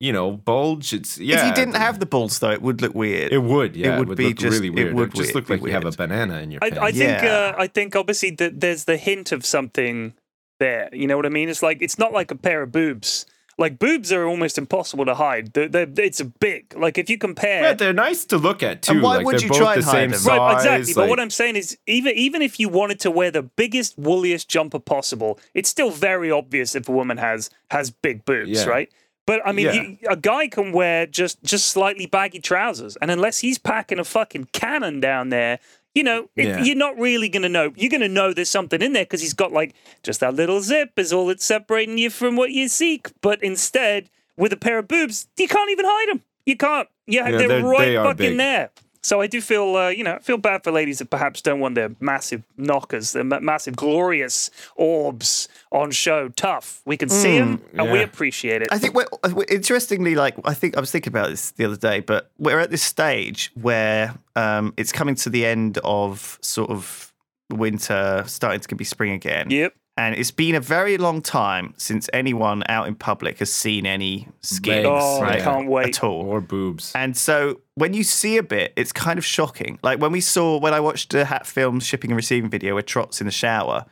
[0.00, 0.92] you know, bulge.
[0.92, 1.40] It's yeah.
[1.40, 3.32] if you didn't have the bulge, though, it would look weird.
[3.32, 3.94] It would, yeah.
[3.94, 4.88] It would would, be look just- really weird.
[4.88, 6.84] It would would just we- look like you have a banana in your I, pants.
[6.84, 7.54] I think Yeah.
[7.56, 10.14] uh, I think obviously that there's the hint of something
[10.60, 10.88] there.
[10.92, 11.48] You know what I mean?
[11.48, 13.26] It's like it's not like a pair of boobs.
[13.60, 15.52] Like boobs are almost impossible to hide.
[15.52, 16.72] They're, they're, it's a big.
[16.76, 18.92] Like if you compare, yeah, they're nice to look at too.
[18.92, 20.18] And why like, would you try the and hide them?
[20.20, 20.26] size.
[20.28, 20.94] Right, exactly.
[20.94, 24.46] but what I'm saying is, even even if you wanted to wear the biggest, wooliest
[24.48, 28.66] jumper possible, it's still very obvious if a woman has has big boobs, Yeah.
[28.66, 28.92] right?
[29.28, 29.72] But I mean, Yeah.
[29.82, 34.04] you, a guy can wear just just slightly baggy trousers, and unless he's packing a
[34.04, 35.58] fucking cannon down there,
[35.94, 36.62] you know, it, Yeah.
[36.64, 37.74] you're not really gonna know.
[37.76, 40.92] You're gonna know there's something in there because he's got like just that little zip
[40.98, 43.08] is all that's separating you from what you seek.
[43.20, 46.22] But instead, with a pair of boobs, you can't even hide them.
[46.46, 46.88] You can't.
[47.06, 48.38] Yeah, Yeah, they're, they're- right they fucking big.
[48.38, 48.70] there.
[49.02, 51.60] So I do feel, uh, you know, I feel bad for ladies that perhaps don't
[51.60, 56.28] want their massive knockers, their ma- massive glorious orbs on show.
[56.30, 56.82] Tough.
[56.84, 58.68] We can see them and we appreciate it.
[58.70, 61.76] I think we're, we're- interestingly, like I think I was thinking about this the other
[61.76, 66.70] day, but we're at this stage where um, it's coming to the end of sort
[66.70, 67.12] of
[67.50, 69.50] winter, starting to be spring again.
[69.50, 69.74] Yep.
[69.98, 74.28] And it's been a very long time since anyone out in public has seen any
[74.42, 75.88] skin Legs, Oh, I can't wait.
[75.88, 76.22] at all.
[76.22, 76.92] or boobs.
[76.94, 79.80] And so when you see a bit, it's kind of shocking.
[79.82, 82.82] Like when we saw when I watched the Hat Film shipping and receiving video where
[82.84, 83.86] Trott's in the shower,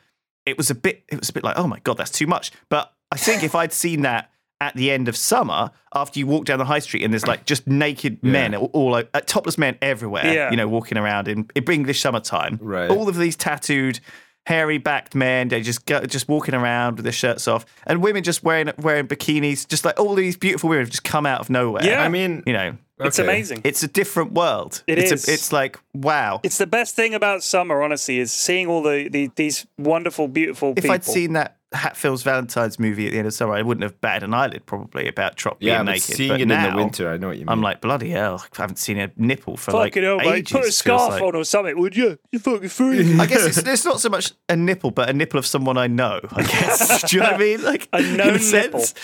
[0.47, 2.53] it was a bit it was a bit like, oh my god, that's too much.
[2.69, 6.45] But I think if I'd seen that at the end of summer, after you walk
[6.45, 9.59] down the high street and there's like just naked men, all, all like uh, topless
[9.59, 10.51] men everywhere, Yeah.
[10.53, 12.89] you know, walking around in, in English summertime, Right.
[12.89, 13.99] all of these tattooed.
[14.47, 18.23] Hairy backed men, they just go, just walking around with their shirts off, and women
[18.23, 21.51] just wearing wearing bikinis, just like all these beautiful women have just come out of
[21.51, 21.85] nowhere.
[21.85, 22.03] Yeah.
[22.03, 23.29] I mean, you know, It's okay.
[23.29, 23.63] amazing.
[23.65, 24.85] it's a different world.
[24.87, 25.29] It it's is.
[25.29, 26.41] A, it's like wow.
[26.45, 30.71] It's the best thing about summer, honestly, is seeing all the, the these wonderful, beautiful
[30.71, 30.93] if people.
[30.93, 34.01] I'd seen that Hat Films' Valentine's movie at the end of summer, I wouldn't have
[34.01, 36.17] batted an eyelid probably about Trott yeah, being but naked.
[36.17, 37.49] seeing but it now, in the winter, I know what you mean.
[37.49, 38.45] I'm like bloody hell!
[38.57, 40.53] I haven't seen a nipple for fucking hell, like mate, ages.
[40.53, 41.23] put a scarf like.
[41.23, 42.19] on or something, would you?
[42.31, 43.07] You fucking freak.
[43.21, 45.89] I guess it's, it's not so much a nipple, but a nipple of someone I
[45.89, 46.21] know.
[46.31, 47.03] I guess.
[47.11, 47.63] Do you know what I mean?
[47.63, 48.41] Like A in known nipple.
[48.81, 48.95] sense.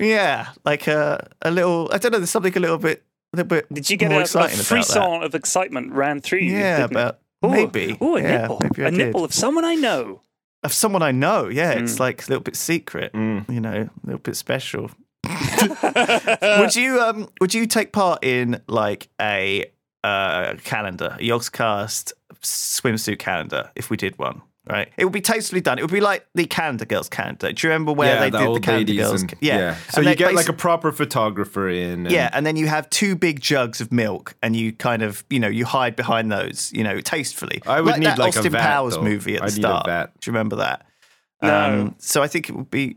[0.00, 1.90] Yeah, like a a little.
[1.92, 2.18] I don't know.
[2.18, 3.72] There's something a little bit, a little bit.
[3.72, 4.64] Did you get more a, a exciting about that.
[4.64, 6.52] frisson of excitement ran through you?
[6.56, 7.98] Yeah, didn't but maybe.
[8.02, 8.58] Ooh, a yeah, nipple.
[8.62, 8.98] Maybe I a did.
[8.98, 10.22] nipple of someone I know.
[10.66, 11.48] Of someone I know.
[11.48, 11.82] Yeah, Mm.
[11.82, 13.12] it's like a little bit secret.
[13.14, 13.48] Mm.
[13.52, 14.90] You know, a little bit special.
[16.58, 19.64] would you um would you take part in like a
[20.04, 24.42] uh calendar, a Yogscast swimsuit calendar if we did one?
[24.68, 25.78] Right, it would be tastefully done.
[25.78, 27.52] It would be like the Calendar Girls calendar.
[27.52, 29.22] Do you remember where yeah, they the did the Calendar ladies Girls?
[29.22, 29.76] and, yeah.
[29.90, 32.06] So And you get like a proper photographer in.
[32.06, 35.24] And, yeah, and then you have two big jugs of milk, and you kind of,
[35.30, 37.62] you know, you hide behind those, you know, tastefully.
[37.64, 39.02] I would like need that like a Austin vat, Powers though.
[39.02, 39.86] movie at the I need a start.
[39.86, 40.20] vat.
[40.20, 40.84] Do you remember that?
[41.42, 41.54] No.
[41.82, 42.96] Um, so I think it would be.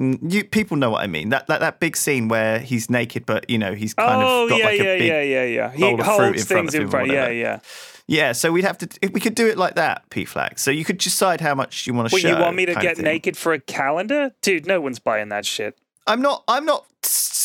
[0.00, 1.30] Mm, You people know what I mean.
[1.30, 4.50] That that that big scene where he's naked, but you know he's kind oh of
[4.50, 5.70] got yeah, like yeah, a big yeah, yeah, yeah.
[5.72, 7.10] He bowl of fruit holds in front things of him in front.
[7.10, 7.60] Yeah, yeah.
[8.06, 8.32] yeah.
[8.32, 10.62] So we'd have to we could do it like that, P Flax.
[10.62, 12.28] So you could decide how much you want to show.
[12.28, 12.38] Well, show.
[12.38, 14.66] you want me to get naked for a calendar, dude?
[14.66, 15.78] No one's buying that shit.
[16.06, 16.44] I'm not.
[16.46, 16.86] I'm not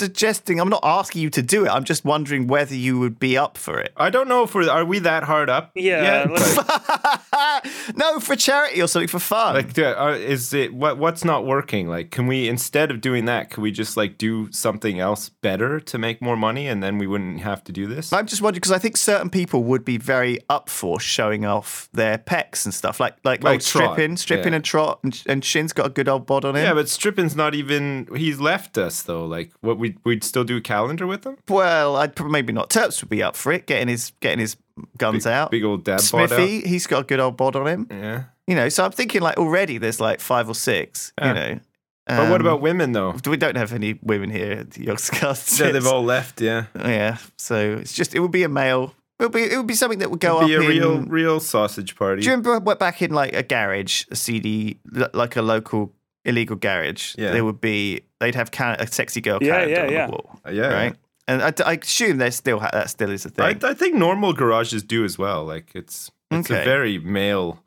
[0.01, 0.59] suggesting.
[0.59, 1.69] I'm not asking you to do it.
[1.69, 3.93] I'm just wondering whether you would be up for it.
[3.95, 5.71] I don't know if we're are we that hard up.
[5.75, 6.31] Yeah, yet?
[6.31, 9.55] Like- no, for charity or something for fun.
[9.55, 10.97] Like, do- uh, is it what?
[10.97, 11.87] What's not working?
[11.87, 15.79] Like, can we instead of doing that, can we just like do something else better
[15.79, 18.11] to make more money, and then we wouldn't have to do this?
[18.11, 21.89] I'm just wondering because I think certain people would be very up for showing off
[21.93, 24.57] their pecs and stuff, like like, Like old Trott, stripping, stripping yeah.
[24.57, 26.63] and trot, and, and Sjin's got a good old bod on him.
[26.63, 28.07] Yeah, but stripping's not even.
[28.15, 29.25] He's left us though.
[29.25, 31.37] Like, what we we'd still do a calendar with him?
[31.49, 32.69] well, I'd probably maybe not.
[32.69, 34.57] Turps would be up for it, getting his getting his
[34.97, 35.51] guns out.
[35.51, 36.29] Big old dad bod out.
[36.29, 37.87] Smithy, he's got a good old bod on him.
[37.89, 38.23] Yeah.
[38.47, 41.13] You know, so I'm thinking like already there's like five or six.
[41.19, 41.27] Yeah.
[41.27, 41.59] You know,
[42.07, 43.15] But what Um, about women though?
[43.25, 45.59] We don't have any women here at the Yogscast.
[45.59, 46.41] Yeah, they've all left.
[46.41, 46.65] Yeah.
[46.75, 48.93] Yeah, so it's just it would be a male.
[49.19, 50.69] It would be it would be something that would go It'd be up a in.
[50.79, 52.21] real real sausage party.
[52.23, 54.79] Do you remember back in like a garage, a CD,
[55.13, 55.93] like a local
[56.25, 57.15] illegal garage?
[57.17, 57.31] Yeah.
[57.31, 60.05] there would be they'd have can- a sexy girl Yeah, calendar yeah, on yeah.
[60.05, 60.67] the wall, Uh, yeah.
[60.73, 60.95] right?
[61.27, 63.69] And I, I assume they still ha- that still is a I, thing.
[63.69, 65.45] I think normal garages do as well.
[65.45, 66.61] Like it's it's Okay.
[66.61, 67.63] a very male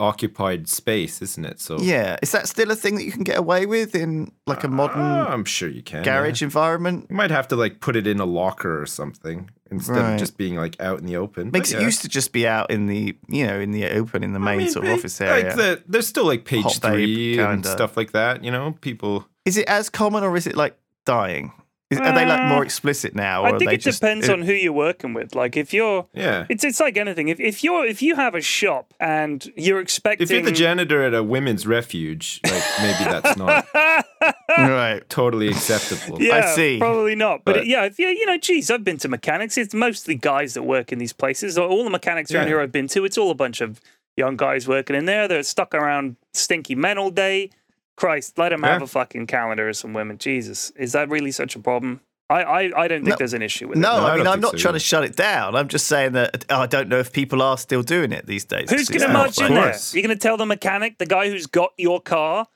[0.00, 1.60] occupied space, isn't it?
[1.60, 4.62] So yeah, is that still a thing that you can get away with in like
[4.64, 6.02] a modern Uh, I'm sure you can.
[6.04, 6.46] garage yeah.
[6.46, 7.06] environment?
[7.10, 10.12] You might have to like put it in a locker or something instead Right.
[10.14, 11.50] of just being like out in the open.
[11.52, 14.22] Makes But it used to just be out in the you know in the open
[14.24, 15.46] in the I main mean, sort of office area.
[15.46, 17.68] Like the, there's still like page Hot babe three and calendar.
[17.68, 18.42] stuff like that.
[18.44, 19.26] You know, people.
[19.44, 20.76] Is it as common or is it like
[21.06, 21.52] dying?
[21.90, 23.44] Is, are they like more Uh, explicit now?
[23.44, 25.34] Or I are think they it just, depends on who you're working with.
[25.34, 26.44] Like if you're, Yeah.
[26.50, 27.28] it's it's like anything.
[27.28, 31.02] If if you're if you have a shop and you're expecting, If you're the janitor
[31.02, 33.66] at a women's refuge, like maybe that's not
[34.68, 35.08] right.
[35.08, 36.20] totally acceptable.
[36.22, 36.78] yeah, I see.
[36.78, 37.44] Probably not.
[37.44, 39.56] But, But- yeah, if you you know, geez, I've been to mechanics.
[39.58, 41.56] It's mostly guys that work in these places.
[41.58, 42.48] All the mechanics around Yeah.
[42.48, 43.80] here I've been to, it's all a bunch of
[44.16, 45.28] young guys working in there.
[45.28, 47.50] They're stuck around stinky men all day.
[47.96, 50.18] Christ, let them have a fucking calendar or some women.
[50.18, 52.00] Jesus, is that really such a problem?
[52.30, 53.16] I I, I don't think No.
[53.16, 54.00] there's an issue with No, it.
[54.00, 54.78] No, I I mean I'm not so trying either.
[54.80, 55.56] to shut it down.
[55.56, 58.44] I'm just saying that oh, I don't know if people are still doing it these
[58.44, 58.70] days.
[58.70, 59.74] Who's going to not march in there?
[59.92, 62.46] You're going to tell the mechanic, the guy who's got your car,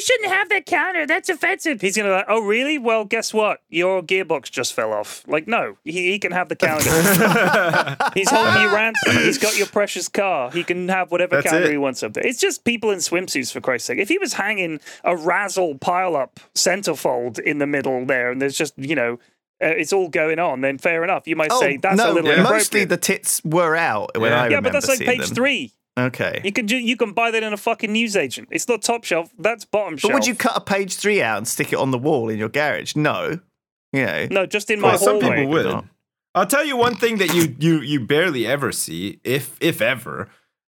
[0.00, 1.06] you shouldn't have that counter.
[1.06, 1.80] That's offensive.
[1.80, 2.78] He's going to like, oh, really?
[2.78, 3.60] Well, guess what?
[3.68, 5.22] Your gearbox just fell off.
[5.28, 6.90] Like, no, he, he can have the counter.
[8.14, 9.16] He's holding you ransom.
[9.16, 10.50] He's got your precious car.
[10.50, 11.72] He can have whatever That's counter it.
[11.72, 12.26] he wants up there.
[12.26, 13.98] It's just people in swimsuits, for Christ's sake.
[13.98, 18.56] If he was hanging a Razzle pile up centerfold in the middle there and there's
[18.56, 19.18] just, you know,
[19.62, 21.28] uh, it's all going on, then fair enough.
[21.28, 22.42] You might Oh, say that's no, a little yeah.
[22.42, 24.42] mostly the tits were out when Yeah.
[24.44, 25.34] I yeah, but that's like page them.
[25.34, 25.72] three.
[25.98, 26.40] Okay.
[26.44, 28.48] You can ju- you can buy that in a fucking newsagent.
[28.50, 29.30] It's not top shelf.
[29.38, 30.02] That's bottom shelf.
[30.02, 30.14] But shelf.
[30.20, 32.48] would you cut a page three out and stick it on the wall in your
[32.48, 32.94] garage?
[32.96, 33.40] No.
[33.92, 34.26] You know.
[34.30, 35.36] No, just in my Well, some hallway.
[35.36, 35.66] people would.
[35.66, 35.84] not.
[36.34, 40.28] I'll tell you one thing that you you you barely ever see, if if ever,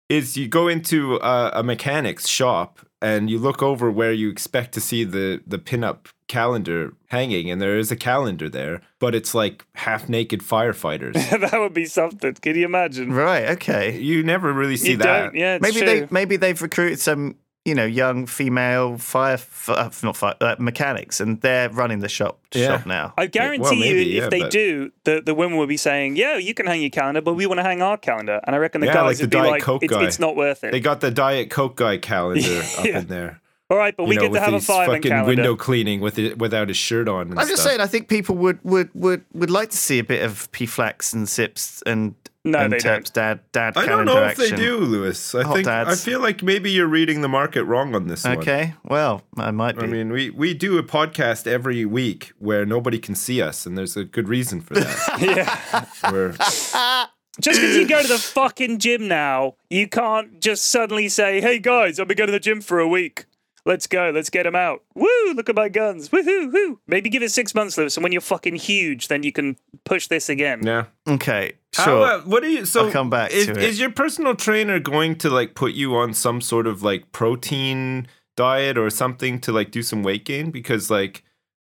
[0.07, 4.73] is you go into a, a mechanic's shop and you look over where you expect
[4.75, 9.35] to see the the pinup calendar hanging, and there is a calendar there, but it's
[9.35, 11.13] like half naked firefighters.
[11.51, 12.33] that would be something.
[12.35, 13.11] Can you imagine?
[13.11, 13.49] Right.
[13.49, 13.99] Okay.
[13.99, 15.23] you never really see you that.
[15.23, 15.35] don't.
[15.35, 15.87] Yeah, it's Maybe true.
[15.87, 19.37] they maybe they've recruited some you know young female fire
[19.67, 22.77] uh, not fire uh, mechanics and they're running the shop Yeah.
[22.77, 23.13] shop now.
[23.17, 25.77] I guarantee well, maybe, you, if yeah, they but- do, the, the women will be
[25.77, 28.55] saying, "Yeah, you can hang your calendar, but we want to hang our calendar." And
[28.55, 30.03] I reckon the Yeah, guys like the would be Diet like, Coke it's, guy.
[30.05, 33.41] "It's not worth it." They got the Diet Coke guy calendar up in there.
[33.69, 35.27] All right, but You we know, get to have a fireman fucking calendar.
[35.29, 37.29] window cleaning with it without his shirt on.
[37.29, 40.03] And I'm just saying I think people would would would would like to see a
[40.03, 42.95] bit of P Flax and Sips and No, and they don't.
[42.95, 45.35] Turp's dad dad I don't calendar know if they do, Lewis.
[45.35, 48.39] I Hot think I feel like maybe you're reading the market wrong on this one.
[48.39, 49.83] Okay, well, I might be.
[49.83, 53.77] I mean, we, we do a podcast every week where nobody can see us, and
[53.77, 55.19] there's a good reason for that.
[56.01, 56.11] yeah.
[56.11, 56.31] We're,
[57.39, 61.59] Just because you go to the fucking gym now, you can't just suddenly say, "Hey
[61.59, 63.25] guys, I've been going to the gym for a week.
[63.65, 64.11] Let's go.
[64.13, 64.83] Let's get them out.
[64.95, 65.33] Woo!
[65.35, 66.09] Look at my guns.
[66.09, 66.51] Woohoo!
[66.51, 66.79] Woo!
[66.87, 70.07] Maybe give it six months, Lewis, and when you're fucking huge, then you can push
[70.07, 70.65] this again.
[70.65, 70.85] yeah.
[71.07, 72.05] okay, How, sure.
[72.05, 72.65] uh, what do you?
[72.65, 73.57] So I'll come back is, to it.
[73.57, 78.07] is your personal trainer going to like put you on some sort of like protein
[78.37, 80.51] diet or something to like do some weight gain?
[80.51, 81.23] Because like,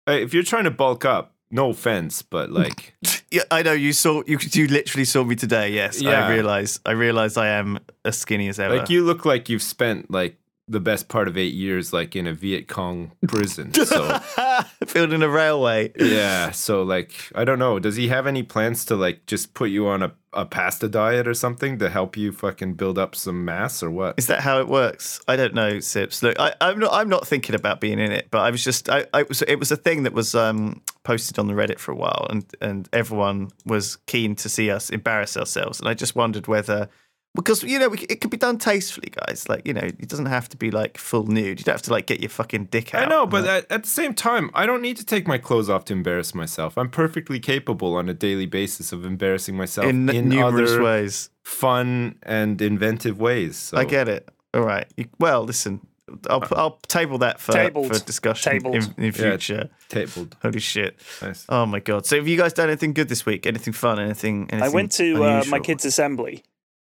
[0.08, 2.94] uh, if you're trying to bulk up, no offense, but like,
[3.30, 4.38] yeah, I know you saw you.
[4.52, 5.70] You literally saw me today.
[5.70, 6.26] Yes, Yeah.
[6.26, 6.80] I realize.
[6.84, 8.76] I realize I am as skinny as ever.
[8.76, 10.36] like you look like you've spent like
[10.68, 13.72] the best part of eight years like in a Viet Cong prison.
[13.72, 14.20] So.
[14.92, 15.92] building a railway.
[15.96, 17.78] Yeah, so like I don't know.
[17.78, 21.28] Does he have any plans to like just put you on a, a pasta diet
[21.28, 24.14] or something to help you fucking build up some mass or what?
[24.18, 25.20] Is that how it works?
[25.28, 26.22] I don't know, Sips.
[26.22, 26.92] Look, I, I'm not.
[26.92, 28.88] I'm not thinking about being in it, but I was just.
[28.88, 29.42] I, I was.
[29.42, 32.44] It was a thing that was um, posted on the Reddit for a while, and
[32.60, 36.88] and everyone was keen to see us embarrass ourselves, and I just wondered whether.
[37.36, 39.48] Because you know it could be done tastefully, guys.
[39.48, 41.60] Like you know, it doesn't have to be like full nude.
[41.60, 43.04] You don't have to like get your fucking dick out.
[43.04, 45.68] I know, but at, at the same time, I don't need to take my clothes
[45.68, 46.76] off to embarrass myself.
[46.76, 51.30] I'm perfectly capable on a daily basis of embarrassing myself in, in, numerous other ways.
[51.42, 53.56] fun and inventive ways.
[53.56, 53.76] So.
[53.76, 54.28] I get it.
[54.54, 54.86] All right.
[54.96, 55.86] You, well, listen.
[56.30, 57.88] I'll I'll table that for Tabled.
[57.88, 58.76] for discussion Tabled.
[58.76, 59.10] in, in Yeah.
[59.10, 59.70] future.
[59.88, 60.36] tabled.
[60.40, 60.96] Holy shit!
[61.20, 61.44] Nice.
[61.48, 62.06] Oh my god!
[62.06, 63.44] So have you guys done anything good this week?
[63.44, 63.98] Anything fun?
[63.98, 64.48] Anything?
[64.50, 66.44] anything I went to uh, my kids' assembly.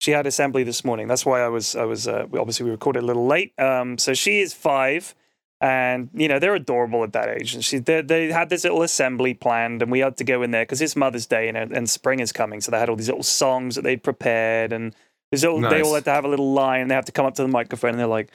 [0.05, 1.09] She had assembly this morning.
[1.09, 3.59] That's why I was I was uh, obviously we recorded a little late.
[3.59, 5.15] Um, so she is five,
[5.63, 7.55] and you know they're adorable at that age.
[7.55, 10.51] And she they, they had this little assembly planned, and we had to go in
[10.51, 12.61] there because it's Mother's Day and, and spring is coming.
[12.61, 14.95] So they had all these little songs that they'd prepared, and
[15.43, 15.95] they all Nice.
[15.95, 16.83] had to have a little line.
[16.83, 18.31] and They have to come up to the microphone, and they're like,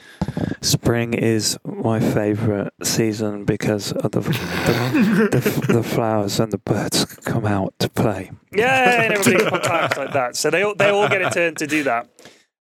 [0.61, 5.29] "Spring is my favorite season because of the the,
[5.67, 10.13] the, the flowers and the birds come out to play." Yeah, and everybody talks like
[10.13, 10.35] that.
[10.35, 12.09] So they all, they all get a turn to do that.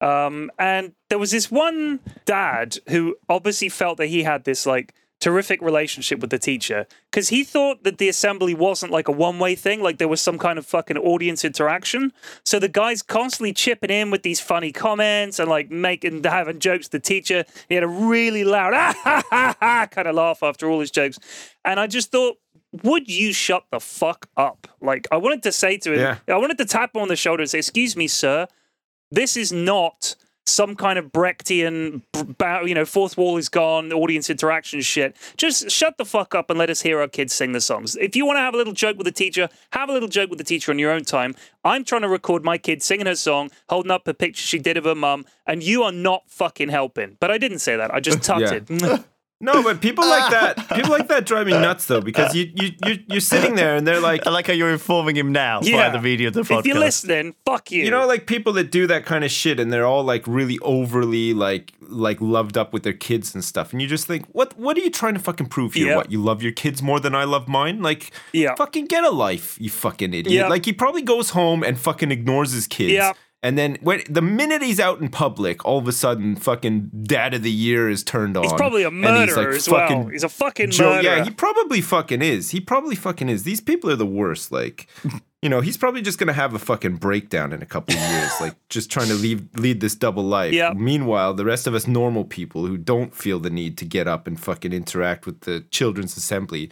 [0.01, 4.93] Um, and there was this one dad who obviously felt that he had this like
[5.27, 9.39] terrific relationship with the teacher because he thought that the assembly wasn't like a one
[9.41, 12.13] way thing, like there was some kind of fucking audience interaction.
[12.45, 16.87] So the guy's constantly chipping in with these funny comments and like making having jokes.
[16.87, 20.45] to The teacher he had a really loud ah, ha, ha, ha, kind of laugh
[20.45, 21.19] after all his jokes,
[21.65, 22.37] and I just thought.
[22.83, 24.69] Would you shut the fuck up?
[24.83, 26.35] Like, I wanted to say to him, Yeah.
[26.35, 28.49] I wanted to tap him on the shoulder and say, Excuse me, sir,
[29.11, 30.15] this is not
[30.47, 32.03] some kind of Brechtian,
[32.67, 35.17] you know, fourth wall is gone, audience interaction shit.
[35.37, 37.97] Just shut the fuck up and let us hear our kids sing the songs.
[37.97, 40.31] If you want to have a little joke with the teacher, have a little joke
[40.31, 41.35] with the teacher on your own time.
[41.65, 44.77] I'm trying to record my kid singing her song, holding up a picture she did
[44.77, 47.17] of her mum, and you are not fucking helping.
[47.19, 47.93] But I didn't say that.
[47.93, 48.69] I just tutted.
[49.39, 52.71] No, but people like that, people like that drive me nuts though, because you you
[52.87, 55.89] you're, you're sitting there and they're like, I like how you're informing him now Yeah.
[55.89, 56.61] by the video of the podcast.
[56.61, 57.85] if you're listening, fuck you.
[57.85, 60.59] you know, like people that do that kind of shit and they're all like really
[60.61, 64.59] overly like like loved up with their kids and stuff, and you just think, what
[64.59, 65.89] what are you trying to fucking prove here?
[65.89, 65.97] Yeah.
[65.97, 67.83] What you love your kids more than I love mine?
[67.83, 68.55] Like, Yeah.
[68.55, 70.33] fucking get a life, you fucking idiot.
[70.33, 70.49] Yeah.
[70.49, 72.93] Like he probably goes home and fucking ignores his kids.
[72.93, 73.13] Yeah.
[73.43, 77.35] And then when the minute he's out in public, all of a sudden, fucking dad
[77.35, 78.43] of the year is turned on.
[78.43, 80.07] He's probably a and he's, murderer like, as well.
[80.07, 81.17] He's a fucking Joe, murderer.
[81.17, 82.51] yeah, he probably fucking is.
[82.51, 83.43] He probably fucking is.
[83.45, 84.51] These people are the worst.
[84.51, 84.89] Like,
[85.43, 88.33] you know, he's probably just gonna have a fucking breakdown in a couple of years,
[88.41, 90.53] like just trying to leave lead this double life.
[90.53, 90.73] Yeah.
[90.75, 94.27] Meanwhile, the rest of us normal people who don't feel the need to get up
[94.27, 96.71] and fucking interact with the children's assembly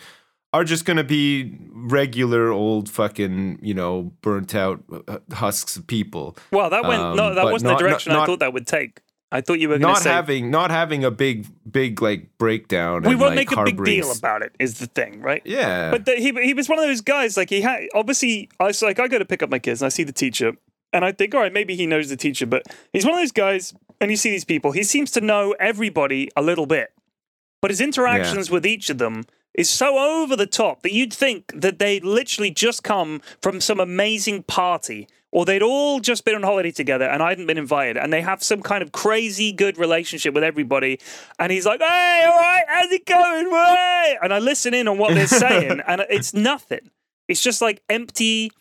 [0.54, 6.36] are just gonna be regular old fucking you know burnt out uh, husks of people.
[6.52, 8.66] well, that went Um, no, that wasn't not- the direction not- I thought that would
[8.66, 9.00] take.
[9.32, 12.38] I thought you were going to Not say having not having a big big like
[12.38, 13.02] breakdown.
[13.02, 14.54] we won't like, make a big deal about it.
[14.60, 15.42] Is the thing, right?
[15.44, 15.90] Yeah.
[15.90, 17.36] But the, he he was one of those guys.
[17.36, 18.48] Like he had obviously.
[18.60, 20.52] I was like, I go to pick up my kids, and I see the teacher,
[20.92, 22.62] and I think, all right, maybe he knows the teacher, but
[22.92, 23.74] he's one of those guys.
[24.00, 24.70] And you see these people.
[24.70, 26.92] He seems to know everybody a little bit,
[27.60, 31.52] but his interactions with each of them is so over the top that you'd think
[31.54, 36.42] that they'd literally just come from some amazing party or they'd all just been on
[36.42, 39.78] holiday together and I hadn't been invited and they have some kind of crazy good
[39.78, 41.00] relationship with everybody
[41.38, 43.50] and he's like hey all right how's it going?
[43.50, 46.90] Hey?" and I listen in on what they're saying and it's nothing.
[47.28, 48.52] It's just like empty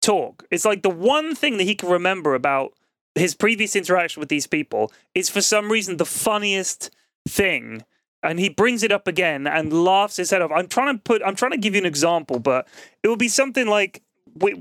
[0.00, 0.44] talk.
[0.50, 2.72] It's like the one thing that he can remember about
[3.14, 6.90] his previous interaction with these people is for some reason the funniest
[7.28, 7.82] thing
[8.26, 10.50] and he brings it up again and laughs his head off.
[10.52, 12.66] I'm trying to put, I'm trying to give you an example, but
[13.02, 14.02] it would be something like,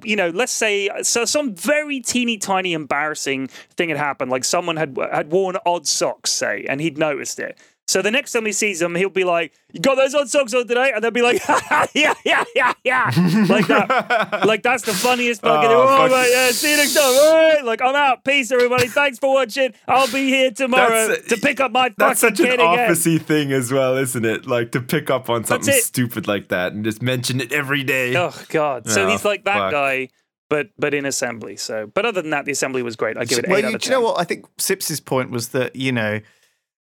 [0.03, 4.77] you know, let's say so some very teeny tiny embarrassing thing had happened, like someone
[4.77, 7.57] had had worn odd socks, say, and he'd noticed it.
[7.87, 10.55] So the next time he sees them, he'll be like, "You got those odd socks
[10.55, 11.39] on today?" And they'll be like,
[11.93, 13.11] "Yeah, yeah, yeah, yeah,"
[13.47, 14.41] like that.
[14.47, 15.69] like that's the funniest fucking.
[15.69, 16.27] Oh, Oh, fuck.
[16.31, 17.03] yeah, see you next time.
[17.03, 18.23] All right, like I'm out.
[18.23, 18.87] Peace, everybody.
[18.87, 19.73] Thanks for watching.
[19.87, 23.71] I'll be here tomorrow That's- to pick up my That's such an officey thing as
[23.71, 24.47] well, isn't it?
[24.47, 28.15] Like to pick up on something stupid like that and just mention it every day.
[28.15, 28.89] Oh God!
[28.89, 29.71] So Oh, he's like that fuck.
[29.71, 30.09] guy,
[30.49, 31.55] but but in assembly.
[31.55, 33.15] So, but other than that, the assembly was great.
[33.15, 33.91] I give it well, eight you, out of do ten.
[33.93, 34.19] you know what?
[34.19, 36.19] I think Sips's point was that you know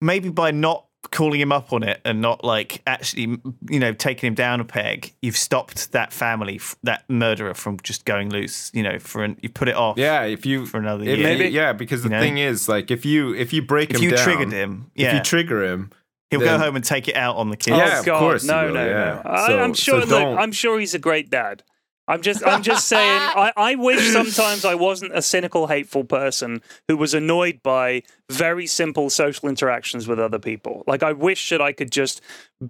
[0.02, 4.28] maybe by not calling him up on it and not like actually you know taking
[4.28, 8.70] him down a peg, you've stopped that family, that murderer from just going loose.
[8.74, 9.98] You know, for an, you put it off.
[9.98, 11.24] Yeah, if you For another it year.
[11.28, 11.50] Maybe.
[11.50, 12.22] yeah, because the You know?
[12.22, 15.14] thing is, like, if you if you break If him you down, triggered him, if
[15.14, 15.92] you trigger him,
[16.30, 17.78] He'll then- go home and take it out on the oh, kids.
[17.78, 19.22] Yeah, oh of God, course no, will, no, yeah.
[19.24, 19.32] no.
[19.32, 20.02] I, So- I'm sure.
[20.02, 21.64] so look, I'm sure he's a great dad.
[22.10, 26.62] I'm just I'm just saying I, I wish sometimes I wasn't a cynical, hateful person
[26.88, 30.84] who was annoyed by very simple social interactions with other people.
[30.88, 32.22] Like I wish that I could just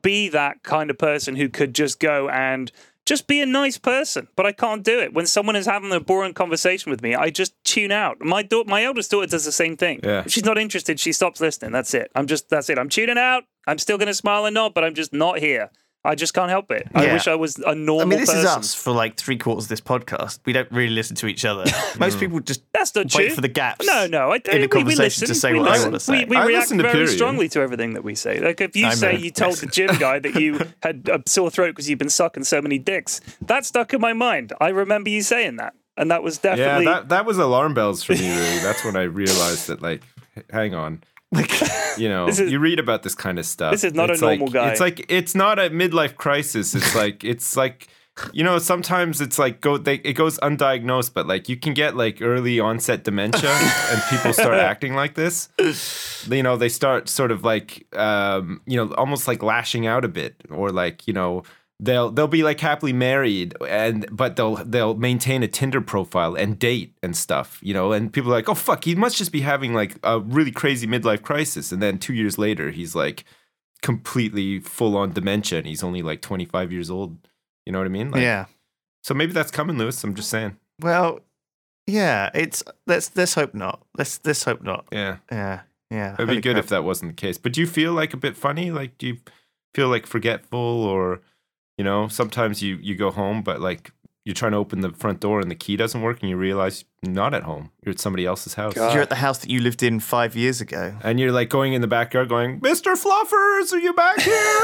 [0.02, 2.70] be that kind of person who could just go and
[3.06, 5.14] just be a nice person, but I can't do it.
[5.14, 8.22] When someone is having a boring conversation with me, I just tune out.
[8.22, 10.02] My da- my eldest daughter does the same thing.
[10.04, 10.24] Yeah.
[10.26, 11.72] If she's not interested, she stops listening.
[11.72, 12.12] That's it.
[12.14, 12.78] I'm just that's it.
[12.78, 13.46] I'm tuning out.
[13.66, 15.72] I'm still going to smile and nod, but I'm just not here.
[16.06, 16.88] I just can't help it.
[16.96, 17.14] I Yeah.
[17.14, 18.40] wish I was a normal I mean, this person.
[18.40, 20.40] is us for like three quarters of this podcast.
[20.46, 21.66] We don't really listen to each other.
[22.00, 23.36] Most people just That's not wait true.
[23.36, 23.86] for the gaps.
[23.86, 24.32] No, no.
[24.32, 25.28] I, in a we, we conversation listen.
[25.28, 25.92] to say we what they listen.
[25.92, 26.20] want to say.
[26.20, 27.10] We, we I react listen to very period.
[27.10, 28.40] strongly to everything that we say.
[28.40, 29.20] Like if you I say know.
[29.20, 32.46] you told the gym guy that you had a sore throat because you've been sucking
[32.46, 34.54] so many dicks, that stuck in my mind.
[34.62, 36.86] I remember you saying that, and that was Yeah, definitely.
[36.86, 38.22] that that was alarm bells for me.
[38.30, 39.82] Really, that's when I realized that.
[39.82, 40.02] Like,
[40.38, 41.52] h- hang on, Like,
[41.98, 43.72] you know, is- you read about this kind of stuff.
[43.72, 44.72] this is not a It's like- normal guy.
[44.72, 46.74] It's like it's not a midlife crisis.
[46.76, 47.88] It's like it's like.
[48.34, 51.96] You know, sometimes it's like go they, it goes undiagnosed, but like you can get
[51.96, 55.48] like early onset dementia, and people start acting like this.
[56.30, 60.10] You know, they start sort of like um, you know, almost like lashing out a
[60.10, 61.44] bit, or like you know,
[61.80, 66.60] they'll they'll be like happily married and but they'll they'll maintain a Tinder profile and
[66.60, 69.42] date and stuff, you know, and people are like, oh fuck, he must just be
[69.42, 73.24] having like a really crazy midlife crisis, and then two years later he's like
[73.82, 77.18] completely full on dementia, and he's only like twenty five years old.
[77.66, 78.12] You know what I mean?
[78.12, 78.46] Like, yeah.
[79.04, 80.04] So maybe that's coming, Lewis.
[80.04, 80.58] I'm just saying.
[80.82, 81.20] Well,
[81.88, 82.30] yeah.
[82.34, 83.82] It's let's let's hope not.
[83.98, 84.86] Let's let's hope not.
[84.92, 85.62] Yeah, Yeah.
[85.92, 86.14] Yeah.
[86.14, 86.64] it'd be good crap.
[86.66, 87.38] if that wasn't the case.
[87.38, 88.70] But do you feel like a bit funny?
[88.72, 89.18] Like, do you
[89.74, 91.22] feel like forgetful, or
[91.80, 93.92] you know, sometimes you you go home, but like
[94.26, 96.84] you're trying to open the front door and the key doesn't work, and you realize
[97.02, 97.72] you're not at home.
[97.84, 98.74] You're at somebody else's house.
[98.74, 98.94] God.
[98.94, 100.94] You're at the house that you lived in five years ago.
[101.04, 102.92] And you're like going in the backyard, going, "Mr.
[103.04, 104.60] Fluffers, are you back here?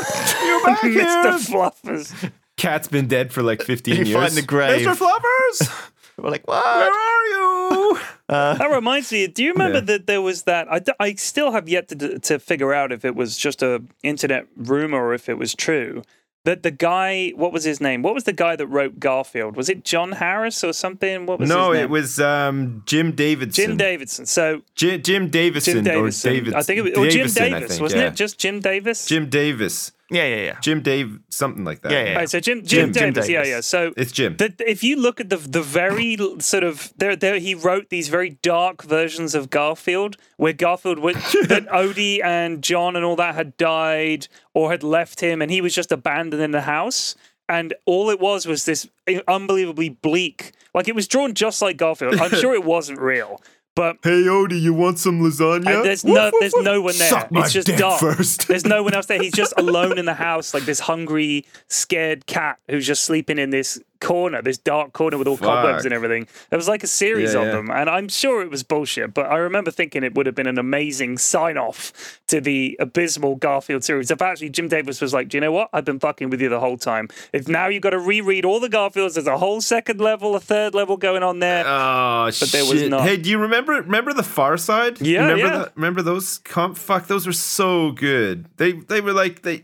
[0.45, 1.39] You're back here, Mr.
[1.51, 2.31] Fluffers.
[2.57, 4.19] Cat's been dead for like 15 You years.
[4.19, 4.85] find the grave.
[4.85, 4.95] Mr.
[4.95, 6.63] Fluffers, We're like, what?
[6.65, 7.99] where are you?
[8.27, 9.27] Uh, that reminds me.
[9.27, 9.85] Do you remember Yeah.
[9.91, 10.67] that there was that?
[10.71, 14.47] I, I still have yet to to figure out if it was just a internet
[14.57, 16.01] rumor or if it was true.
[16.45, 18.01] That the guy, what was his name?
[18.03, 19.55] What was the guy that wrote Garfield?
[19.55, 21.25] Was it John Harris or something?
[21.25, 21.83] What was No, his name?
[21.85, 23.65] it was um, Jim Davidson.
[23.65, 24.25] Jim Davidson.
[24.27, 26.29] So Jim, Jim Davison Jim Davison.
[26.29, 26.53] or David.
[26.53, 28.07] I think it was or Jim Davis, think, wasn't yeah.
[28.07, 28.15] it?
[28.15, 29.07] Just Jim Davis.
[29.07, 29.91] Jim Davis.
[30.11, 30.59] Yeah, yeah, yeah.
[30.61, 31.91] Jim Dave, something like that.
[31.91, 32.15] Yeah, yeah.
[32.15, 33.61] Right, so Jim Jim- Jim, Jim Davis, yeah, yeah.
[33.61, 34.37] So It's Jim.
[34.37, 38.07] the, if you look at the the very sort of there there he wrote these
[38.09, 41.15] very dark versions of Garfield where Garfield would,
[41.47, 45.61] that Odie and Jon and all that had died or had left him and he
[45.61, 47.15] was just abandoned in the house
[47.49, 51.77] and all it was was this eh, unbelievably bleak like it was drawn just like
[51.77, 52.19] Garfield.
[52.19, 53.41] I'm sure it wasn't real.
[53.75, 55.83] But Hey Odie, you want some lasagna?
[55.83, 56.63] there's Woof, no woof, there's woof.
[56.65, 57.09] no one there.
[57.09, 57.99] Suck it's just dark.
[57.99, 58.47] first.
[58.47, 59.21] There's no one else there.
[59.21, 63.49] He's just alone in the house, like this hungry, scared cat who's just sleeping in
[63.49, 66.27] this corner, this dark corner with all cobwebs and everything.
[66.49, 67.51] There was like a series Yeah, of yeah.
[67.53, 69.13] them, and I'm sure it was bullshit.
[69.13, 73.35] But I remember thinking it would have been an amazing sign off to the abysmal
[73.35, 74.11] Garfield series.
[74.11, 75.69] If actually Jim Davis was like, "Do you know what?
[75.73, 77.07] I've been fucking with you the whole time.
[77.33, 80.39] If now you've got to reread all the Garfields, there's a whole second level, a
[80.39, 82.89] third level going on there." Oh But there was shit!
[82.91, 83.01] not.
[83.01, 85.01] Hey, do you remember remember the Far Side?
[85.01, 85.57] Yeah, remember yeah.
[85.59, 86.39] that- remember those?
[86.39, 88.45] Com- fuck, those were so good.
[88.57, 89.63] They they were like they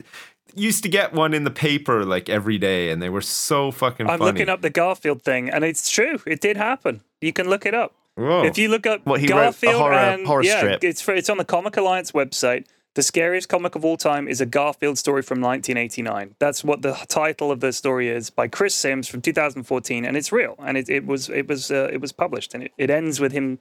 [0.55, 4.09] used to get one in the paper like every day, and they were so fucking.
[4.09, 4.31] I'm funny.
[4.31, 6.19] looking up the Garfield thing, and it's true.
[6.25, 7.01] It did happen.
[7.21, 7.93] You can look it up.
[8.15, 8.43] Whoa.
[8.43, 10.83] If you look up What, he wrote a Garfield horror- and horror yeah, strip?
[10.83, 12.65] it's for, it's on the Comic Alliance website.
[12.93, 16.35] The scariest comic of all time is a Garfield story from 1989.
[16.39, 20.33] That's what the title of the story is by Chris Sims from 2014, and it's
[20.33, 20.55] real.
[20.59, 23.31] And it, it was it was uh, it was published, and it, it ends with
[23.31, 23.59] him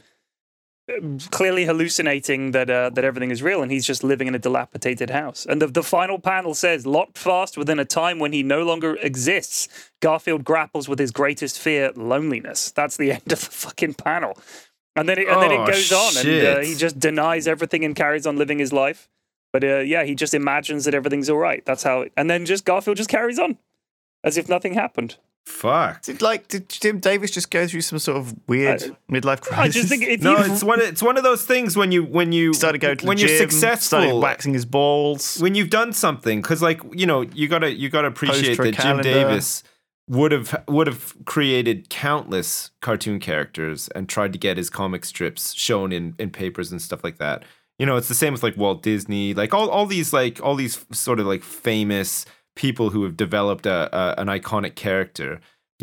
[1.31, 5.11] clearly hallucinating that uh, that everything is real, and he's just living in a dilapidated
[5.11, 5.47] house.
[5.47, 8.97] And the the final panel says, locked fast within a time when he no longer
[8.97, 9.69] exists.
[10.01, 12.71] Garfield grapples with his greatest fear, loneliness.
[12.71, 14.39] That's the end of the fucking panel.
[14.97, 17.85] And then it, and then Oh, it goes on, and uh, he just denies everything
[17.85, 19.09] and carries on living his life.
[19.53, 21.65] But uh, yeah, he just imagines that everything's all right.
[21.65, 22.03] That's how.
[22.03, 23.59] It, and then just Garfield just carries on,
[24.25, 25.17] as if nothing happened.
[25.47, 26.03] Fuck.
[26.03, 28.81] Did like did Jim Davis just go through some sort of weird
[29.11, 29.59] midlife crisis?
[29.59, 30.81] I just think if No, you it's one.
[30.81, 33.29] It's one of those things when you when you started going to when the you're
[33.39, 33.99] gym, successful.
[34.01, 35.39] started waxing his balls.
[35.41, 38.71] when you've done something because like you know you gotta you gotta appreciate for a
[38.71, 39.63] that jim davis
[40.09, 45.53] would have would have created countless cartoon characters and tried to get his comic strips
[45.55, 47.45] shown in in papers and stuff like that
[47.79, 50.55] you know it's the same with like walt disney like all, all these like all
[50.55, 52.25] these sort of like famous
[52.65, 55.31] people who have developed a, a an iconic character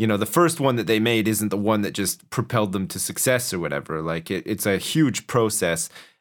[0.00, 2.86] you know the first one that they made isn't the one that just propelled them
[2.88, 5.80] to success or whatever like it, it's a huge process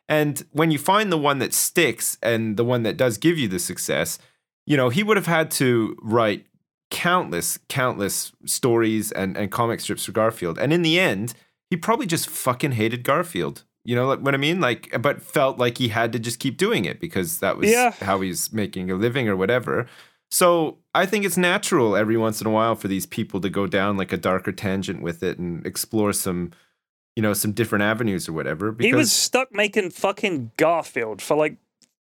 [0.10, 3.48] and when you find the one that sticks and the one that does give you
[3.48, 4.20] the success,
[4.66, 6.46] you know, he would have had to write
[6.90, 10.58] countless, countless stories and, and comic strips for Garfield.
[10.58, 11.34] And in the end,
[11.70, 13.64] he probably just fucking hated Garfield.
[13.84, 14.62] You know like, what I mean?
[14.62, 17.92] Like, but felt like he had to just keep doing it because that was Yeah.
[18.02, 19.88] how he's making a living or whatever.
[20.30, 23.66] So I think it's natural every once in a while for these people to go
[23.68, 26.52] down like a darker tangent with it and explore some,
[27.16, 28.72] you know, some different avenues or whatever.
[28.72, 31.58] Because He was stuck making fucking Garfield for like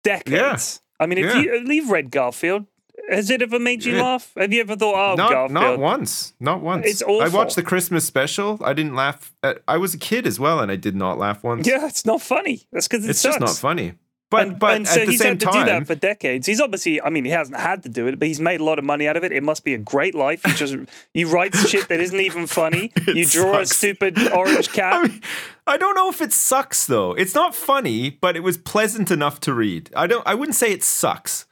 [0.03, 0.81] decades.
[1.01, 1.05] Yeah.
[1.05, 1.41] I mean, if Yeah.
[1.41, 2.67] you leave Red Garfield,
[3.09, 4.03] has it ever made you Yeah.
[4.03, 4.33] laugh?
[4.37, 5.53] Have you ever thought, oh, not, Garfield?
[5.53, 6.35] not once.
[6.41, 6.87] Not once.
[6.87, 7.23] It's awful.
[7.23, 8.59] I watched the Christmas special.
[8.63, 9.33] I didn't laugh.
[9.43, 11.67] At, I was a kid as well, and I did not laugh once.
[11.67, 12.67] Yeah, it's not funny.
[12.73, 13.37] That's because it it's sucks.
[13.39, 13.95] just not funny.
[14.31, 15.97] But and, but and so at the he's same had to time, do that for
[15.97, 16.47] decades.
[16.47, 18.79] He's obviously, I mean, he hasn't had to do it, but he's made a lot
[18.79, 19.33] of money out of it.
[19.33, 20.43] It must be a great life.
[20.45, 20.77] He just
[21.15, 22.93] he writes shit that isn't even funny.
[23.09, 24.93] you draw a stupid orange cat.
[24.95, 25.21] I mean,
[25.67, 27.13] I don't know if it sucks though.
[27.15, 29.91] It's not funny, but it was pleasant enough to read.
[29.97, 30.25] I don't.
[30.27, 31.47] I wouldn't say it sucks.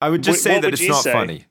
[0.00, 1.12] I would just Wh- say what that it's not say?
[1.12, 1.46] funny.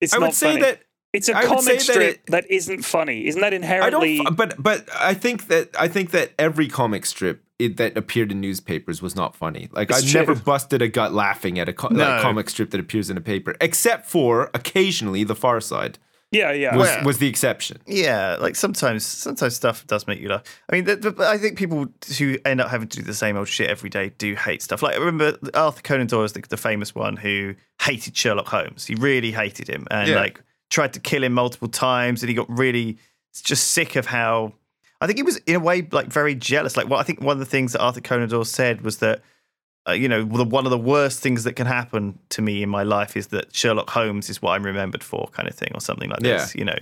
[0.00, 0.60] it's I not would say funny.
[0.62, 0.82] that
[1.18, 3.26] it's a I would say comic that strip it- that isn't funny.
[3.26, 4.18] Isn't that I inherently?
[4.18, 4.36] don't.
[4.36, 8.40] But but I think that I think that every comic strip it, that appeared in
[8.40, 9.68] newspapers was not funny.
[9.72, 12.08] Like It's I never busted a gut laughing at a co- No.
[12.08, 15.98] like, comic strip that appears in a paper, except for occasionally The Far Side
[16.30, 16.76] yeah, yeah.
[16.76, 17.78] was Well- was the exception.
[17.86, 20.42] Yeah, like sometimes sometimes stuff does make you laugh.
[20.70, 21.86] I mean, the, the, I think people
[22.18, 24.82] who end up having to do the same old shit every day do hate stuff.
[24.82, 28.84] Like I remember Arthur Conan Doyle was the, the famous one who hated Sherlock Holmes.
[28.86, 30.16] He really hated him and Yeah.
[30.20, 32.98] like tried to kill him multiple times, and he got really
[33.42, 34.52] just sick of how.
[35.00, 36.76] I think he was in a way like very jealous.
[36.76, 39.22] Like, well, I think one of the things that Arthur Conan Doyle said was that.
[39.88, 42.68] Uh, you know, the, one of the worst things that can happen to me in
[42.68, 45.80] my life is that Sherlock Holmes is what I'm remembered for, kind of thing, or
[45.80, 46.54] something like this.
[46.54, 46.78] You know,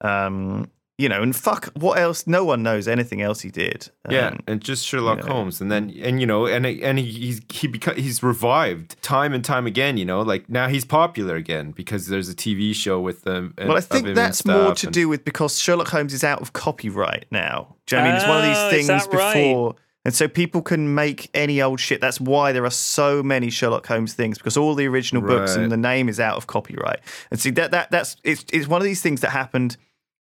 [0.00, 0.68] um,
[0.98, 2.26] you know, and fuck, what else?
[2.26, 3.88] No one knows anything else he did.
[4.10, 5.32] Yeah, Um, and just Sherlock you know.
[5.32, 9.32] Holmes, and then and you know, and and he, he's he beca- he's revived time
[9.32, 9.96] and time again.
[9.96, 13.54] You know, like now he's popular again because there's a TV show with them.
[13.58, 16.52] well, I think that's more to and- do with because Sherlock Holmes is out of
[16.52, 17.76] copyright now.
[17.86, 18.16] Do you know what I mean?
[18.20, 19.34] It's one of Oh, these things that right?
[19.34, 19.74] before.
[20.04, 22.00] And so people can make any old shit.
[22.00, 25.70] That's why there are so many Sherlock Holmes things because all the original books and
[25.70, 27.00] the name is out of copyright.
[27.30, 29.76] And see that that that's it's it's one of these things that happened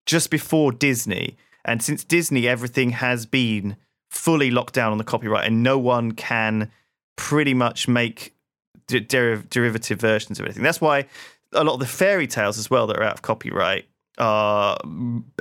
[0.08, 1.38] just before Disney.
[1.64, 3.76] And since Disney, everything has been
[4.10, 6.72] fully locked down on the copyright, and no one can
[7.18, 8.34] pretty much make
[8.88, 10.64] de- deriv- derivative versions of anything.
[10.64, 11.06] That's why
[11.54, 13.86] a lot of the fairy tales as well that are out of copyright
[14.18, 14.80] are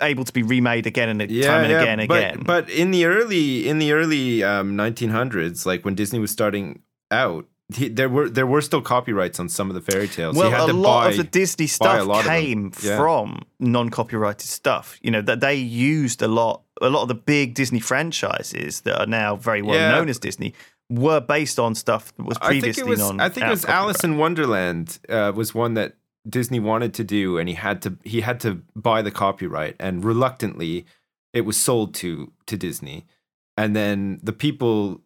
[0.02, 2.42] able to be remade again and time and again and but, again.
[2.44, 7.46] But in the early in the early um, 1900s, like when Disney was starting out,
[7.74, 10.36] he, there were there were still copyrights on some of the fairy tales.
[10.36, 12.96] well, he had a lot buy, of the Disney stuff came Yeah.
[12.96, 14.98] from non-copyrighted stuff.
[15.02, 16.62] You know that they used a lot.
[16.80, 19.90] A lot of the big Disney franchises that are now very well Yeah.
[19.92, 20.54] known as Disney
[20.90, 22.98] were based on stuff that was I think previously it was.
[23.00, 23.20] non.
[23.20, 23.64] I think it was.
[23.64, 25.96] Alice in Wonderland uh, was one that
[26.28, 30.04] Disney wanted to do, and he had to he had to buy the copyright, and
[30.04, 30.86] reluctantly,
[31.32, 33.06] it was sold to to Disney,
[33.56, 35.00] and then the people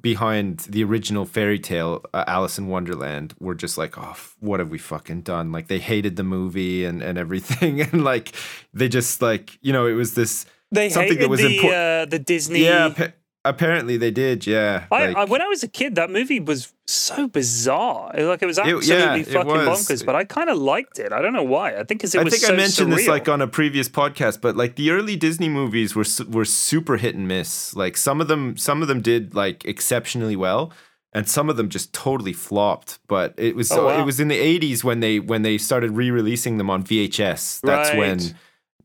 [0.00, 4.70] behind the original fairy tale uh, Alice in Wonderland were just like, oh, what have
[4.70, 5.52] we fucking done?
[5.52, 8.34] Like they hated the movie and and everything, and like
[8.72, 11.74] they just like you know it was this They something that was the important.
[11.74, 12.64] uh, the Disney.
[12.64, 13.14] Yeah, appa-
[13.44, 14.46] apparently they did.
[14.46, 18.12] Yeah, I, like- I, when I was a kid, that movie was so bizarre.
[18.16, 19.86] Like it was It- yeah, absolutely fucking was.
[19.88, 20.04] bonkers.
[20.06, 21.12] But I kind of liked it.
[21.12, 21.72] I don't know why.
[21.72, 23.88] I think because it I was think so I mentioned this like on a previous
[23.88, 27.74] podcast, but like the early Disney movies were were super hit and miss.
[27.76, 30.72] Like some of them, some of them did like exceptionally well,
[31.12, 32.98] and some of them just totally flopped.
[33.08, 34.00] But it was Oh, wow.
[34.00, 37.60] it was in the '80s when they when they started re-releasing them on VHS.
[37.62, 37.98] That's Right.
[37.98, 38.20] when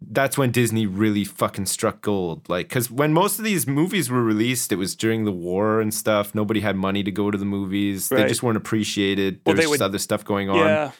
[0.02, 2.48] that's when Disney really fucking struck gold.
[2.50, 5.94] Like, because when most of these movies were released, it was during the war and
[5.94, 6.34] stuff.
[6.34, 8.10] Nobody had money to go to the movies.
[8.10, 9.42] They just weren't appreciated.
[9.46, 10.92] Well, There was just would- other stuff going on yeah.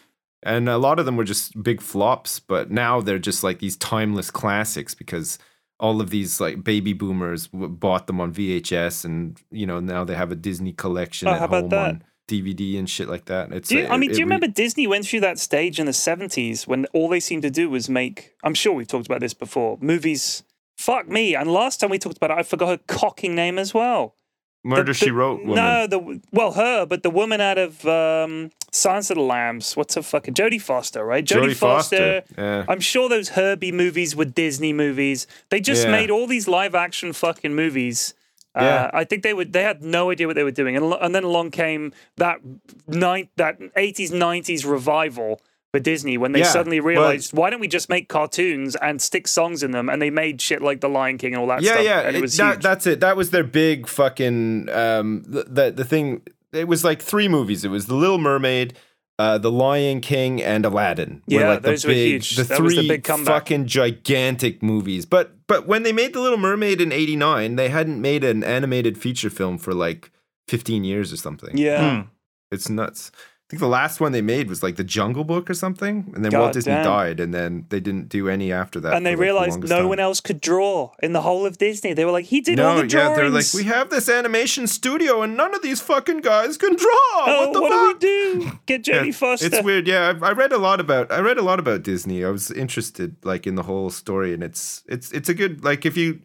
[0.44, 3.76] and a lot of them were just big flops but now they're just like these
[3.78, 5.38] timeless classics because
[5.82, 10.16] all of these like baby boomers bought them on VHS and you know now they
[10.16, 11.90] have a Disney collection Oh, at how about home that?
[11.90, 14.48] on DVD and shit like that it's you, I mean, it do you re- remember
[14.48, 17.90] Disney went through that stage in the 70s when all they seemed to do was
[17.90, 20.44] make, I'm sure we've talked about this before, movies.
[20.78, 21.36] Fuck me.
[21.36, 24.16] And last time we talked about it, I forgot her cocking name as well.
[24.64, 27.86] Murder The- She the- Wrote woman No, the well, her, but the woman out of
[27.86, 29.76] um, Silence of the Lambs.
[29.78, 31.24] What's her fucking Jodie Foster, right?
[31.26, 32.66] Jodie Foster, yeah.
[32.68, 35.28] I'm sure those Herbie movies were Disney movies.
[35.50, 35.92] They just Yeah.
[35.92, 38.14] made all these live action fucking movies.
[38.56, 38.92] Uh, Yeah.
[38.94, 39.54] I think they would.
[39.54, 42.40] They had no idea what they were doing, and, and then along came that
[42.88, 45.40] nine, that 80s 90s revival
[45.72, 49.28] for Disney when they Yeah, suddenly realized why don't we just make cartoons and stick
[49.28, 49.88] songs in them?
[49.88, 51.86] And they made shit like The Lion King and all that yeah stuff.
[51.86, 55.86] yeah and it that, that's it that was their big fucking um the, the the
[55.86, 58.74] thing it was like three movies it was The Little Mermaid
[59.20, 61.22] uh, The Lion King, and Aladdin.
[61.28, 62.36] were, Yeah, like the those were big, huge.
[62.38, 63.34] The That three was the big comeback.
[63.44, 65.06] fucking gigantic movies.
[65.06, 68.98] But but when they made The Little Mermaid in '89, they hadn't made an animated
[68.98, 70.10] feature film for like
[70.48, 71.56] 15 years or something.
[71.58, 72.02] Yeah.
[72.04, 72.08] Hmm.
[72.52, 73.12] It's nuts.
[73.50, 76.24] I think the last one they made was like The Jungle Book or something, and
[76.24, 76.84] then God Walt Disney damn.
[76.84, 78.94] died, and then they didn't do any after that.
[78.94, 79.90] and they like, realized longest no time.
[79.90, 81.94] one else could draw in the whole of Disney.
[81.94, 83.18] They were like, he did all No, the yeah, drawings.
[83.18, 86.88] they're like, we have this animation studio, and none of these fucking guys can draw.
[86.92, 88.00] Oh, what the what fuck?
[88.00, 88.60] do we do?
[88.68, 89.48] Get Jodie Yeah, Foster.
[89.48, 89.88] It's weird.
[89.88, 91.12] Yeah, I, I read a lot about.
[91.12, 92.24] I read a lot about Disney.
[92.24, 95.88] I was interested, like, in the whole story, and it's it's it's a good like
[95.88, 96.20] if you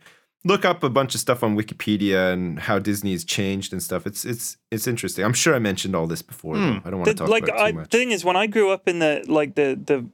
[0.45, 4.07] look up a bunch of stuff on Wikipedia and how Disney has changed and stuff.
[4.07, 5.25] It's it's it's interesting.
[5.25, 6.57] I'm sure I mentioned all this before.
[6.57, 6.81] though.
[6.85, 7.91] I don't want to talk like about it I, too much.
[7.91, 10.07] the thing is when I grew up in the like the the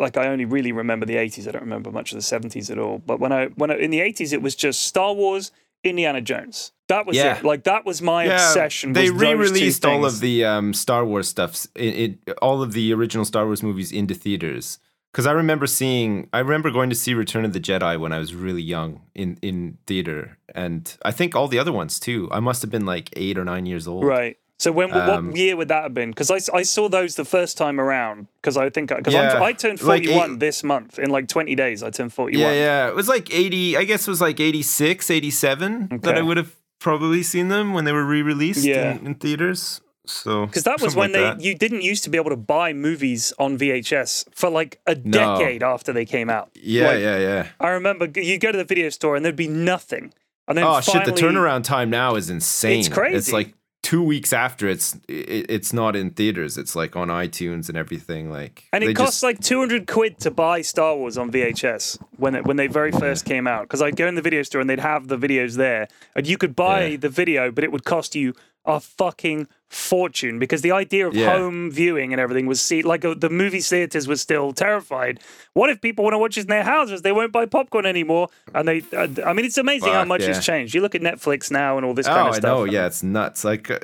[0.00, 2.78] like I only really remember the 80s I don't remember much of the 70s at
[2.78, 5.50] all but when I when I, in the 80s it was just Star Wars
[5.82, 7.38] Indiana Jones that was Yeah.
[7.38, 10.74] it like that was my obsession They was those two re-released all of the um,
[10.74, 14.78] Star Wars stuffs, in, in, all of the original Star Wars movies into theaters.
[15.12, 18.18] Because I remember seeing, I remember going to see Return of the Jedi when I
[18.18, 22.28] was really young in in theater, and I think all the other ones too.
[22.30, 24.04] I must have been like eight or nine years old.
[24.04, 27.14] right so when Um, what year would that have been because I, I saw those
[27.14, 30.98] the first time around because I think because Yeah, I turned 41 eight- this month
[30.98, 32.88] in like 20 days I turned 41 Yeah, yeah.
[32.88, 36.54] It was like 80, I guess it was like 86, 87 that I would have
[36.78, 38.96] probably seen them when they were re released Yeah.
[38.98, 39.80] in, in theaters.
[40.06, 41.40] So, Because that was when like they that.
[41.42, 45.38] you didn't used to be able to buy movies on VHS for like a No.
[45.38, 46.50] decade after they came out.
[46.54, 47.46] Yeah, Like, yeah, yeah.
[47.60, 50.12] I remember you go to the video store and there'd be nothing.
[50.48, 51.04] And then Oh shit!
[51.04, 52.80] The turnaround time now is insane.
[52.80, 53.16] It's crazy.
[53.16, 56.58] It's like two weeks after it's it, it's not in theaters.
[56.58, 58.30] It's like on iTunes and everything.
[58.30, 62.34] Like And it costs just- like 200 quid to buy Star Wars on VHS when
[62.34, 63.62] it, when they very first came out.
[63.62, 65.86] Because I'd go in the video store and they'd have the videos there.
[66.16, 66.96] And you could buy Yeah.
[66.96, 68.34] the video, but it would cost you
[68.64, 71.30] a fucking fortune because the idea of Yeah.
[71.38, 75.20] home viewing and everything was see like uh, the movie theaters was still terrified.
[75.54, 77.02] What if people want to watch this in their houses?
[77.02, 78.28] They won't buy popcorn anymore.
[78.52, 80.28] And they, uh, I mean, it's amazing how much yeah.
[80.34, 80.74] has changed.
[80.74, 82.42] You look at Netflix now and all this Oh, kind of I stuff.
[82.58, 82.64] know.
[82.64, 83.44] Yeah, it's nuts.
[83.44, 83.78] Like, uh,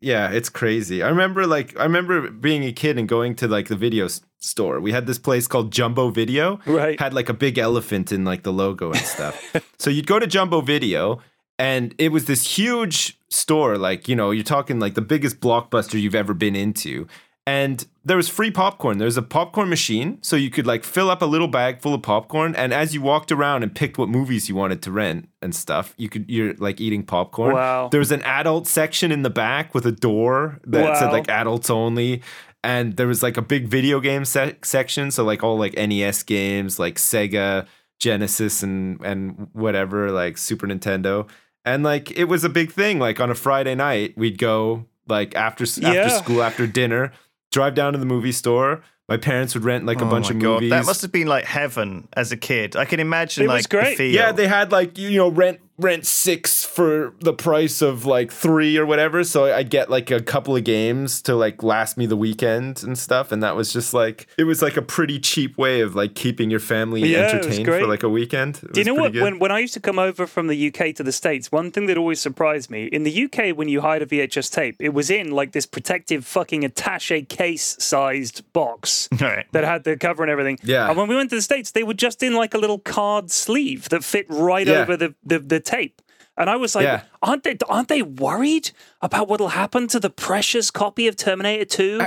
[0.00, 1.02] yeah, it's crazy.
[1.02, 4.06] I remember, like, I remember being a kid and going to like the video
[4.38, 4.78] store.
[4.80, 6.60] We had this place called Jumbo Video.
[6.66, 6.98] Right.
[7.00, 9.34] Had like a big elephant in like the logo and stuff.
[9.78, 11.20] so you'd go to Jumbo Video,
[11.58, 13.78] and it was this huge store.
[13.78, 17.06] Like, you know, you're talking like the biggest blockbuster you've ever been into.
[17.48, 18.98] And there was free popcorn.
[18.98, 21.94] There was a popcorn machine, so you could like fill up a little bag full
[21.94, 22.56] of popcorn.
[22.56, 25.94] And as you walked around and picked what movies you wanted to rent and stuff,
[25.96, 27.54] you could you're like eating popcorn.
[27.54, 27.88] Wow.
[27.88, 31.70] There was an adult section in the back with a door that said like adults
[31.70, 32.22] only.
[32.64, 36.24] And there was like a big video game sec- section, so like all like NES
[36.24, 37.68] games, like Sega,
[38.00, 41.28] Genesis, and and whatever, like Super Nintendo.
[41.66, 42.98] And like it was a big thing.
[42.98, 45.90] Like on a Friday night, we'd go like after s- Yeah.
[45.90, 47.12] after school, after dinner,
[47.52, 48.82] drive down to the movie store.
[49.08, 50.70] My parents would rent like a Oh bunch my of God, movies.
[50.70, 52.74] That must have been like heaven as a kid.
[52.76, 53.96] I can imagine It was like the great.
[53.98, 54.12] feel.
[54.14, 58.76] Yeah, they had like you know rent rent six for the price of like three
[58.78, 59.22] or whatever.
[59.24, 62.98] So I'd get like a couple of games to like last me the weekend and
[62.98, 63.30] stuff.
[63.32, 66.50] And that was just like it was like a pretty cheap way of like keeping
[66.50, 68.60] your family Yeah, entertained for like a weekend.
[68.62, 69.12] It Do you know what?
[69.12, 69.22] good.
[69.22, 71.86] When, when I used to come over from the UK to the States, one thing
[71.86, 75.10] that always surprised me in the UK, when you hired a VHS tape, it was
[75.10, 79.46] in like this protective fucking attache case sized box Right.
[79.52, 80.58] that had the cover and everything.
[80.62, 80.88] Yeah.
[80.88, 83.30] And when we went to the States, they were just in like a little card
[83.30, 84.80] sleeve that fit right Yeah.
[84.80, 86.00] over the, the, the tape.
[86.38, 87.02] And I was like, Yeah.
[87.26, 88.70] Aren't they aren't they worried
[89.02, 91.98] about what'll happen to the precious copy of Terminator 2?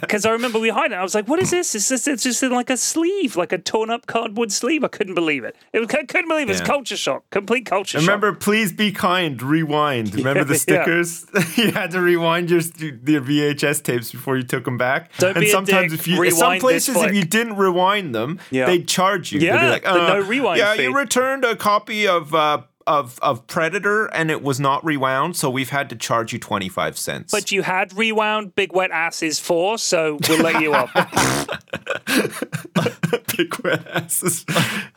[0.00, 0.94] Because I remember we hid it.
[0.94, 1.74] I was like, what is this?
[1.74, 4.84] It's just, it's just in like a sleeve, like a torn up cardboard sleeve.
[4.84, 5.56] I couldn't believe it.
[5.72, 6.58] it was, I couldn't believe it.
[6.58, 6.64] Yeah.
[6.66, 8.22] culture shock, complete culture Remember, shock.
[8.22, 9.40] Remember, please be kind.
[9.42, 10.14] Rewind.
[10.14, 10.58] Remember the Yeah.
[10.58, 11.26] stickers?
[11.56, 15.10] you had to rewind your your VHS tapes before you took them back.
[15.18, 16.00] Don't and be a sometimes dick.
[16.00, 18.66] if you some Rewind this places if you didn't rewind them, Yeah.
[18.66, 19.40] they'd charge you.
[19.40, 20.82] They'd be Yeah, like, the uh, no rewind Yeah, fee.
[20.84, 22.34] you returned a copy of.
[22.34, 26.38] Uh, of, of Predator and it was not rewound, so we've had to charge you
[26.38, 27.32] twenty five cents.
[27.32, 30.92] But you had rewound Big Wet Asses 4, so we'll let you off.
[33.36, 34.44] big wet asses.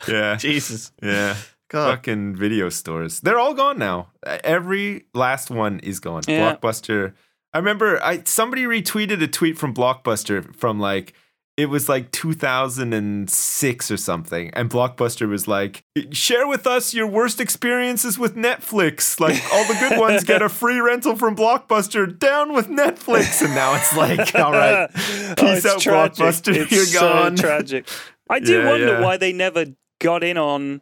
[0.08, 0.92] yeah, Jesus.
[1.02, 1.36] yeah.
[1.70, 1.98] God.
[1.98, 3.20] Fucking video stores.
[3.20, 4.08] They're all gone now.
[4.26, 6.24] Every last one is gone.
[6.28, 6.56] Yeah.
[6.56, 7.14] Blockbuster.
[7.54, 11.14] I remember I somebody retweeted a tweet from Blockbuster from like
[11.60, 17.40] it was like 2006 or something and Blockbuster was like share with us your worst
[17.40, 19.20] experiences with Netflix.
[19.20, 22.18] Like all the good ones get a free rental from Blockbuster.
[22.18, 24.90] Down with Netflix and now it's like all right.
[24.94, 26.18] Oh, Peace it's out tragic.
[26.26, 26.56] Blockbuster.
[26.56, 27.36] It's You're so gone.
[27.36, 27.88] tragic.
[28.30, 29.02] I do Yeah, wonder yeah.
[29.02, 29.66] why they never
[30.00, 30.82] got in on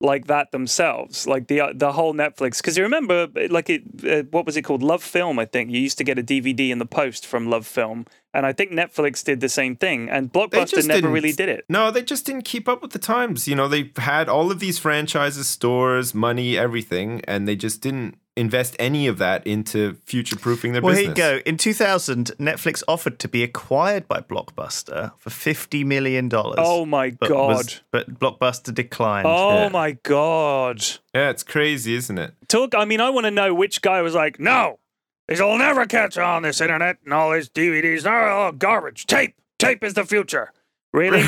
[0.00, 2.58] like that themselves, like the the whole Netflix.
[2.58, 4.82] Because you remember, like it, uh, what was it called?
[4.82, 5.70] Love Film, I think.
[5.70, 8.04] You used to get a DVD in the post from Love Film,
[8.34, 10.10] and I think Netflix did the same thing.
[10.10, 11.64] And Blockbuster never really did it.
[11.68, 13.46] No, they just didn't keep up with the times.
[13.48, 18.18] You know, they had all of these franchises, stores, money, everything, and they just didn't
[18.36, 21.16] invest any of that into future proofing their Well, business.
[21.16, 21.48] Well, here you go.
[21.48, 26.28] In 2000, Netflix offered to be acquired by Blockbuster for $50 million.
[26.34, 27.48] Oh my but god!
[27.48, 29.28] was- but Blockbuster declined.
[29.28, 29.68] oh yeah.
[29.68, 30.82] my god!
[31.14, 32.34] Yeah, it's crazy, isn't it?
[32.48, 32.74] Talk.
[32.74, 34.80] I mean, I want to know which guy was like, no,
[35.28, 38.02] this will never catch on this internet and all these DVDs.
[38.02, 39.06] They're all garbage.
[39.06, 39.34] Tape.
[39.58, 40.50] Tape is the future.
[40.92, 41.22] Really?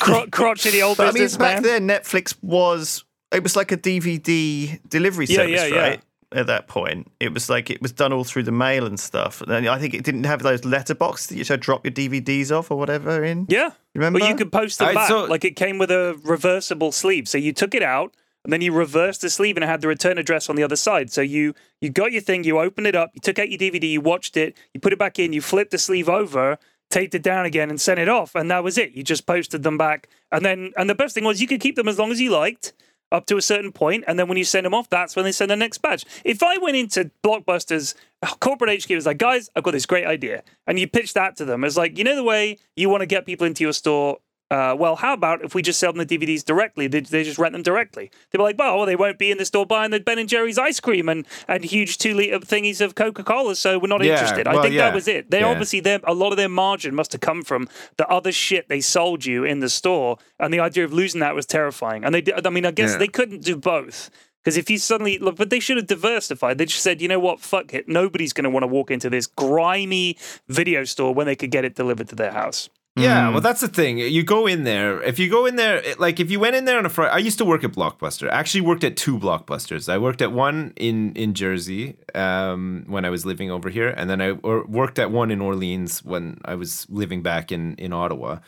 [0.00, 1.54] Cro- crotchety old But I mean, businessman.
[1.56, 5.80] back then, Netflix was it was like a DVD delivery Yeah, service, yeah, yeah.
[5.80, 6.00] right?
[6.32, 9.40] At that point, it was like it was done all through the mail and stuff.
[9.42, 12.70] And I think it didn't have those letterboxes that you should drop your DVDs off
[12.70, 13.46] or whatever in.
[13.48, 13.70] Yeah.
[13.94, 14.18] Remember?
[14.18, 15.08] Well, you could post them I back.
[15.08, 17.28] saw- Like it came with a reversible sleeve.
[17.28, 18.12] So you took it out
[18.46, 20.76] and then you reversed the sleeve and it had the return address on the other
[20.76, 21.10] side.
[21.10, 23.90] So you you got your thing, you opened it up, you took out your DVD,
[23.90, 26.56] you watched it, you put it back in, you flipped the sleeve over,
[26.88, 28.36] taped it down again and sent it off.
[28.36, 28.92] And that was it.
[28.92, 30.08] You just posted them back.
[30.30, 32.30] And then and the best thing was you could keep them as long as you
[32.30, 32.72] liked.
[33.12, 35.30] Up to a certain point, and then when you send them off, that's when they
[35.30, 36.04] send the next batch.
[36.24, 40.04] If I went into Blockbuster's uh, corporate HQ, was like, guys, I've got this great
[40.04, 43.02] idea, and you pitch that to them as like, you know, the way you want
[43.02, 44.18] to get people into your store.
[44.50, 46.86] Uh, well, how about if we just sell them the DVDs directly?
[46.86, 48.10] They, they just rent them directly.
[48.30, 50.56] They'd be like, well, they won't be in the store buying the Ben and Jerry's
[50.58, 54.12] ice cream and, and huge two liter thingies of Coca Cola, so we're not Yeah,
[54.12, 54.46] interested.
[54.46, 54.82] I think yeah.
[54.86, 55.30] that was it.
[55.32, 55.46] They Yeah.
[55.46, 58.80] obviously, their, a lot of their margin must have come from the other shit they
[58.80, 62.04] sold you in the store, and the idea of losing that was terrifying.
[62.04, 64.10] And they, I mean, I guess they couldn't do both.
[64.44, 66.56] Because if you suddenly look, but they should have diversified.
[66.58, 67.88] They just said, you know what, fuck it.
[67.88, 70.16] Nobody's going to want to walk into this grimy
[70.46, 72.68] video store when they could get it delivered to their house.
[72.98, 73.98] Yeah, well, that's the thing.
[73.98, 75.02] You go in there.
[75.02, 77.12] If you go in there, it- like if you went in there on a Friday,
[77.12, 78.30] I used to work at Blockbuster.
[78.30, 79.88] I actually worked at two Blockbusters.
[79.92, 84.08] I worked at one in in Jersey um, when I was living over here, and
[84.08, 87.92] then I or worked at one in Orleans when I was living back in in
[87.92, 88.38] Ottawa.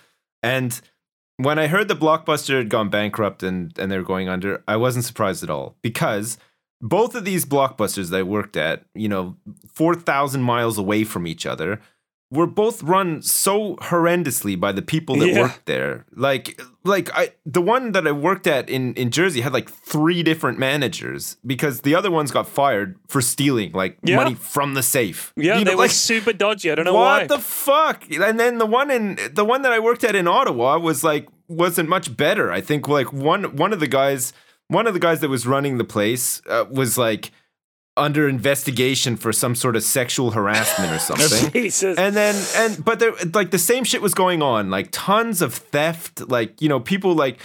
[0.43, 0.81] And
[1.37, 4.77] when I heard the Blockbuster had gone bankrupt and and they were going under, I
[4.77, 6.39] wasn't surprised at all because
[6.81, 9.37] both of these blockbusters that I worked at, you know,
[9.75, 11.81] four thousand miles away from each other
[12.31, 15.41] were both run so horrendously by the people that Yeah.
[15.41, 16.05] worked there.
[16.15, 20.23] Like like I the one that I worked at in in Jersey had like three
[20.23, 24.17] different managers because the other ones got fired for stealing like Yeah.
[24.17, 25.33] money from the safe.
[25.37, 26.71] Yeah, You know, they were like, super dodgy.
[26.71, 27.19] I don't know what why.
[27.21, 28.05] What the fuck?
[28.11, 31.29] And then the one in the one that I worked at in Ottawa was like
[31.49, 32.53] wasn't much better.
[32.53, 34.35] I think like one one of the guys
[34.67, 37.31] one of the guys that was running the place uh, was like
[37.99, 41.51] under investigation for some sort of sexual harassment or something.
[41.53, 41.99] Jesus.
[41.99, 45.55] And then and but there like the same shit was going on, like tons of
[45.55, 47.39] theft, like you know people like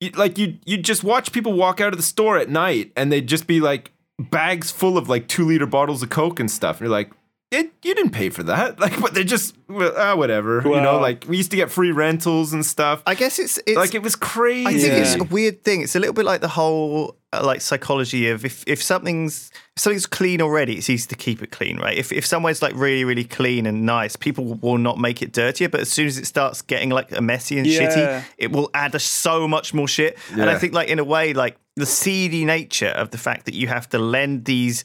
[0.00, 3.12] you, like you you just watch people walk out of the store at night and
[3.12, 6.76] they'd just be like bags full of like two liter bottles of coke and stuff.
[6.76, 7.10] And you're like,
[7.50, 10.98] it, you didn't pay for that, like, but they're just well, ah, whatever, you know.
[10.98, 13.02] Like we used to get free rentals and stuff.
[13.06, 14.66] I guess it's, it's like it was crazy.
[14.66, 15.82] I think it's a weird thing.
[15.82, 19.82] It's a little bit like the whole uh, like psychology of if, if something's if
[19.82, 21.96] something's clean already, it's easy to keep it clean, right?
[21.96, 25.68] If if somewhere's like really really clean and nice, people will not make it dirtier.
[25.70, 27.80] But as soon as it starts getting like a messy and Yeah.
[27.80, 30.18] shitty, it will add a, so much more shit.
[30.32, 33.54] And I think like in a way, like the seedy nature of the fact that
[33.54, 34.84] you have to lend these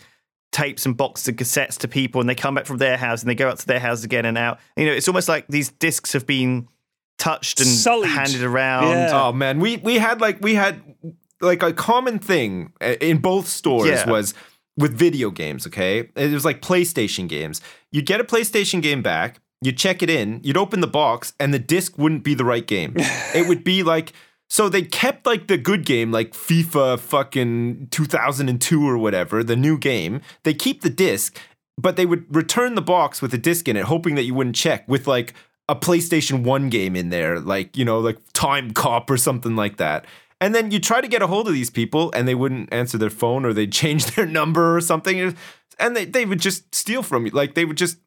[0.54, 3.30] tapes and boxes and cassettes to people and they come back from their house and
[3.30, 4.60] they go out to their house again and out.
[4.78, 6.70] You know, it's almost like these discs have been
[7.18, 8.10] touched and Sullied.
[8.10, 8.88] handed around.
[8.90, 9.10] Yeah.
[9.12, 10.82] Oh man, we we had like we had
[11.42, 14.10] like a common thing uh, in both stores Yeah.
[14.10, 14.34] was
[14.78, 15.68] with video games.
[15.68, 17.60] Okay, it was like PlayStation games.
[17.92, 19.40] You'd get a PlayStation game back.
[19.62, 20.40] You'd check it in.
[20.44, 22.94] You'd open the box, and the disc wouldn't be the right game.
[22.98, 24.14] it would be like.
[24.50, 29.78] So they kept like the good game, like FIFA fucking 2002 or whatever, the new
[29.78, 30.22] game.
[30.44, 31.40] They keep the disc,
[31.78, 34.56] but they would return the box with a disc in it, hoping that you wouldn't
[34.56, 35.34] check with like
[35.68, 39.78] a PlayStation 1 game in there, like, you know, like Time Cop or something like
[39.78, 40.06] that.
[40.40, 42.98] And then you try to get a hold of these people and they wouldn't answer
[42.98, 45.36] their phone or they'd change their number or something.
[45.80, 47.32] And they, they would just steal from you.
[47.32, 47.98] Like they would just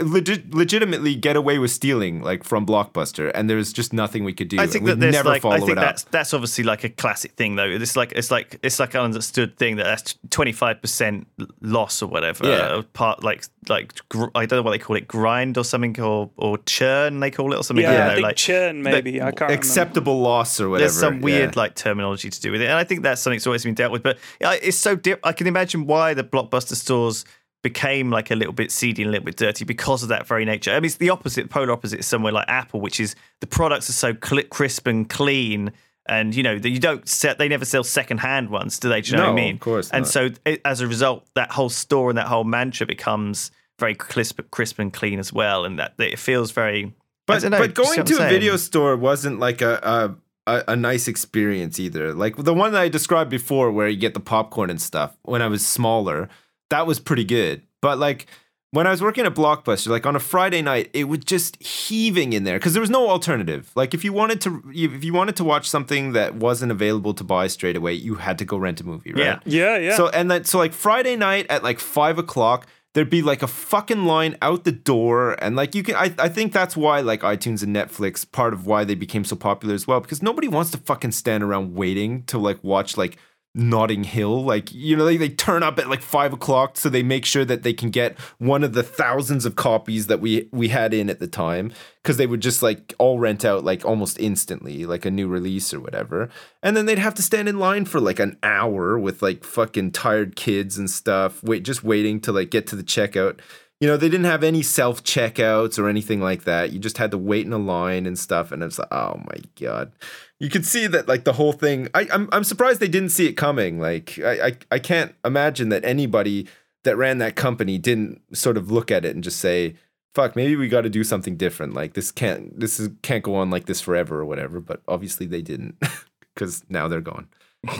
[0.00, 3.30] legit, legitimately get away with stealing like from Blockbuster.
[3.34, 4.58] And there's just nothing we could do.
[4.58, 5.84] I think We'd that there's never like follow I think it up.
[5.84, 7.68] that's that's obviously like a classic thing though.
[7.68, 11.26] It's like it's like it's like an understood thing that that's twenty five percent
[11.60, 12.46] loss or whatever.
[12.46, 12.56] Yeah.
[12.56, 15.98] Uh, part like like gr- I don't know what they call it, grind or something
[16.00, 17.82] or or churn they call it or something.
[17.82, 19.22] yeah, I don't I think like churn maybe.
[19.22, 20.88] I can't Acceptable loss or whatever.
[20.88, 21.60] there's some weird yeah.
[21.60, 23.92] like terminology to do with it, and I think that's something that's always been dealt
[23.92, 24.02] with.
[24.02, 25.20] But it's so dip.
[25.24, 27.24] I can imagine why the blockbuster stores
[27.70, 30.44] became like a little bit seedy and a little bit dirty because of that very
[30.44, 30.70] nature.
[30.70, 33.92] I mean, it's the opposite, polar opposite, somewhere like Apple, which is the products are
[34.04, 35.72] so crisp and clean.
[36.08, 37.38] And you know that you don't set.
[37.38, 39.00] They never sell secondhand ones, do they?
[39.00, 39.54] Do you know what I No, mean?
[39.54, 40.08] of course And not.
[40.08, 43.50] so it, as a result, that whole store and that whole mantra becomes
[43.80, 46.94] very crisp, crisp and clean as well, and that, that it feels very.
[47.26, 48.30] But know, but going to a saying?
[48.30, 50.14] video store wasn't like a, a
[50.46, 52.14] a a nice experience either.
[52.14, 55.16] Like the one that I described before, where you get the popcorn and stuff.
[55.22, 56.28] When I was smaller,
[56.70, 57.62] that was pretty good.
[57.80, 58.26] But like
[58.72, 62.32] when I was working at Blockbuster, like on a Friday night, it was just heaving
[62.32, 63.70] in there because there was no alternative.
[63.74, 67.24] Like if you wanted to, if you wanted to watch something that wasn't available to
[67.24, 69.24] buy straight away, you had to go rent a movie, right?
[69.24, 69.40] Yeah.
[69.46, 69.96] Yeah, yeah.
[69.96, 73.46] So and then so like Friday night at like five o'clock, there'd be like a
[73.46, 75.94] fucking line out the door, and like you can.
[75.94, 79.36] I I think that's why like iTunes and Netflix part of why they became so
[79.36, 83.16] popular as well because nobody wants to fucking stand around waiting to like watch like.
[83.58, 87.02] Notting Hill, like you know, they, they turn up at like five o'clock, so they
[87.02, 90.68] make sure that they can get one of the thousands of copies that we we
[90.68, 94.20] had in at the time, because they would just like all rent out like almost
[94.20, 96.28] instantly, like a new release or whatever,
[96.62, 99.90] and then they'd have to stand in line for like an hour with like fucking
[99.90, 103.40] tired kids and stuff, wait, just waiting to like get to the checkout.
[103.80, 106.72] You know, they didn't have any self checkouts or anything like that.
[106.72, 109.36] You just had to wait in a line and stuff, and it's like, oh my
[109.60, 109.92] god
[110.38, 113.26] you could see that like the whole thing I, I'm I'm surprised they didn't see
[113.26, 113.80] it coming.
[113.80, 116.46] Like I, I I can't imagine that anybody
[116.84, 119.74] that ran that company didn't sort of look at it and just say,
[120.14, 121.74] fuck, maybe we gotta do something different.
[121.74, 124.60] Like this can't this is can't go on like this forever or whatever.
[124.60, 125.76] But obviously they didn't.
[126.34, 127.28] Because now they're gone.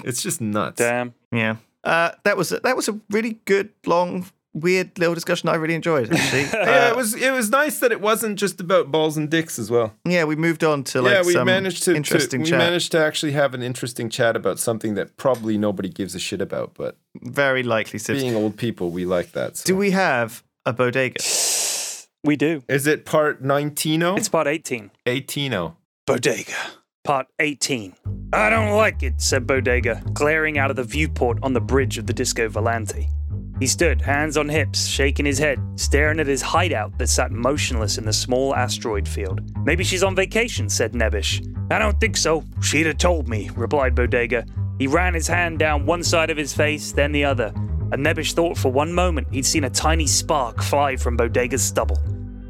[0.02, 0.78] It's just nuts.
[0.78, 1.12] Damn.
[1.30, 1.56] Yeah.
[1.84, 4.24] Uh, that was a, that was a really good, long,
[4.56, 6.12] weird little discussion I really enjoyed.
[6.12, 9.30] Actually, Yeah, Uh, it was it was nice that it wasn't just about balls and
[9.30, 9.92] dicks as well.
[10.04, 10.24] yeah.
[10.24, 12.98] We moved on to like yeah, we some managed to, to interesting we managed to
[12.98, 16.96] actually have an interesting chat about something that probably nobody gives a shit about, but
[17.22, 17.98] Very likely.
[17.98, 18.20] Sips.
[18.20, 19.58] being old people, we like that.
[19.58, 19.66] So.
[19.66, 21.22] Do we have a bodega?
[22.24, 22.62] We do.
[22.68, 24.90] Is it part 19 It's part 18.
[25.06, 25.72] 18
[26.06, 26.52] Bodega.
[27.04, 27.94] Part 18.
[28.32, 32.06] I don't like it, said Bodega, glaring out of the viewport on the bridge of
[32.06, 33.08] the Disco Volante.
[33.58, 37.96] He stood, hands on hips, shaking his head, staring at his hideout that sat motionless
[37.96, 39.40] in the small asteroid field.
[39.64, 41.40] Maybe she's on vacation, said Nebish.
[41.70, 42.44] I don't think so.
[42.60, 44.44] She'd have told me, replied Bodega.
[44.78, 47.52] He ran his hand down one side of his face, then the other.
[47.92, 51.98] And Nebish thought for one moment he'd seen a tiny spark fly from Bodega's stubble.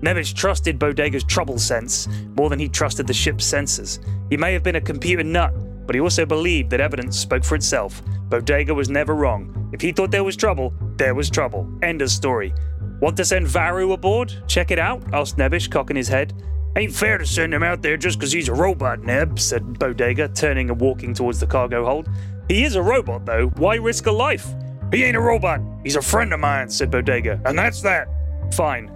[0.01, 4.05] Nebish trusted Bodega's trouble sense more than he trusted the ship's sensors.
[4.29, 5.55] He may have been a computer nut,
[5.87, 8.03] but he also believed that evidence spoke for itself.
[8.29, 9.71] Bodega was never wrong.
[9.73, 11.69] If he thought there was trouble, there was trouble.
[11.83, 12.55] End of story.
[13.01, 14.33] Want to send Varu aboard?
[14.47, 15.03] Check it out?
[15.13, 16.33] asked Nebish, cocking his head.
[16.77, 20.29] Ain't fair to send him out there just 'cause he's a robot, Neb, said Bodega,
[20.29, 22.09] turning and walking towards the cargo hold.
[22.49, 23.47] He is a robot, though.
[23.57, 24.47] Why risk a life?
[24.93, 25.61] He ain't a robot.
[25.83, 28.09] He's a friend of mine, said Bodega, and that's that.
[28.53, 28.91] Fine.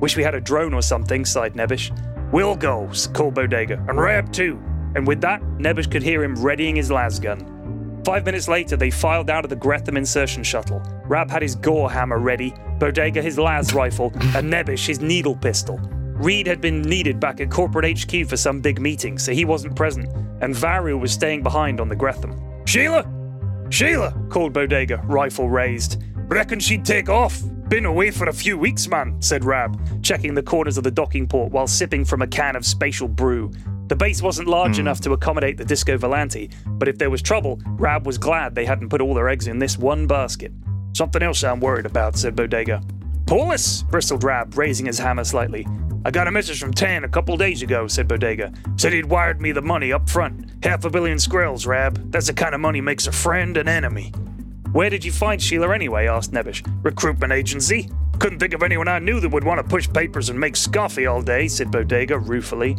[0.00, 1.90] Wish we had a drone or something, sighed Nebish.
[2.32, 4.58] We'll go, called Bodega, and Rab too.
[4.94, 7.38] And with that, Nebish could hear him readying his las gun.
[8.06, 10.80] Five minutes later, they filed out of the Gretham insertion shuttle.
[11.06, 15.80] Rab had his gore hammer ready, Bodega his las rifle, and Nebish his needle pistol.
[15.80, 19.74] Reed had been needed back at corporate HQ for some big meeting, so he wasn't
[19.74, 20.08] present,
[20.40, 22.40] and Varu was staying behind on the Gretham.
[22.64, 23.04] Sheila!
[23.70, 24.14] Sheila!
[24.30, 26.00] called Bodega, rifle raised.
[26.28, 27.42] Reckon she'd take off.
[27.68, 31.26] Been away for a few weeks, man, said Rab, checking the corners of the docking
[31.26, 33.50] port while sipping from a can of spatial brew.
[33.88, 34.82] The base wasn't large hmm.
[34.82, 38.66] enough to accommodate the Disco Volante, but if there was trouble, Rab was glad they
[38.66, 40.52] hadn't put all their eggs in this one basket.
[40.92, 42.82] Something else I'm worried about, said Bodega.
[43.26, 45.66] Paulus, bristled Rab, raising his hammer slightly.
[46.04, 48.52] I got a message from Tan a couple days ago, said Bodega.
[48.76, 50.52] Said he'd wired me the money up front.
[50.62, 52.12] Half a billion skrills, Rab.
[52.12, 54.12] That's the kind of money makes a friend an enemy.
[54.76, 56.06] Where did you find Sheila anyway?
[56.06, 56.62] asked Nebish.
[56.84, 57.88] Recruitment agency.
[58.18, 61.10] Couldn't think of anyone I knew that would want to push papers and make scoffy
[61.10, 62.76] all day, said Bodega ruefully.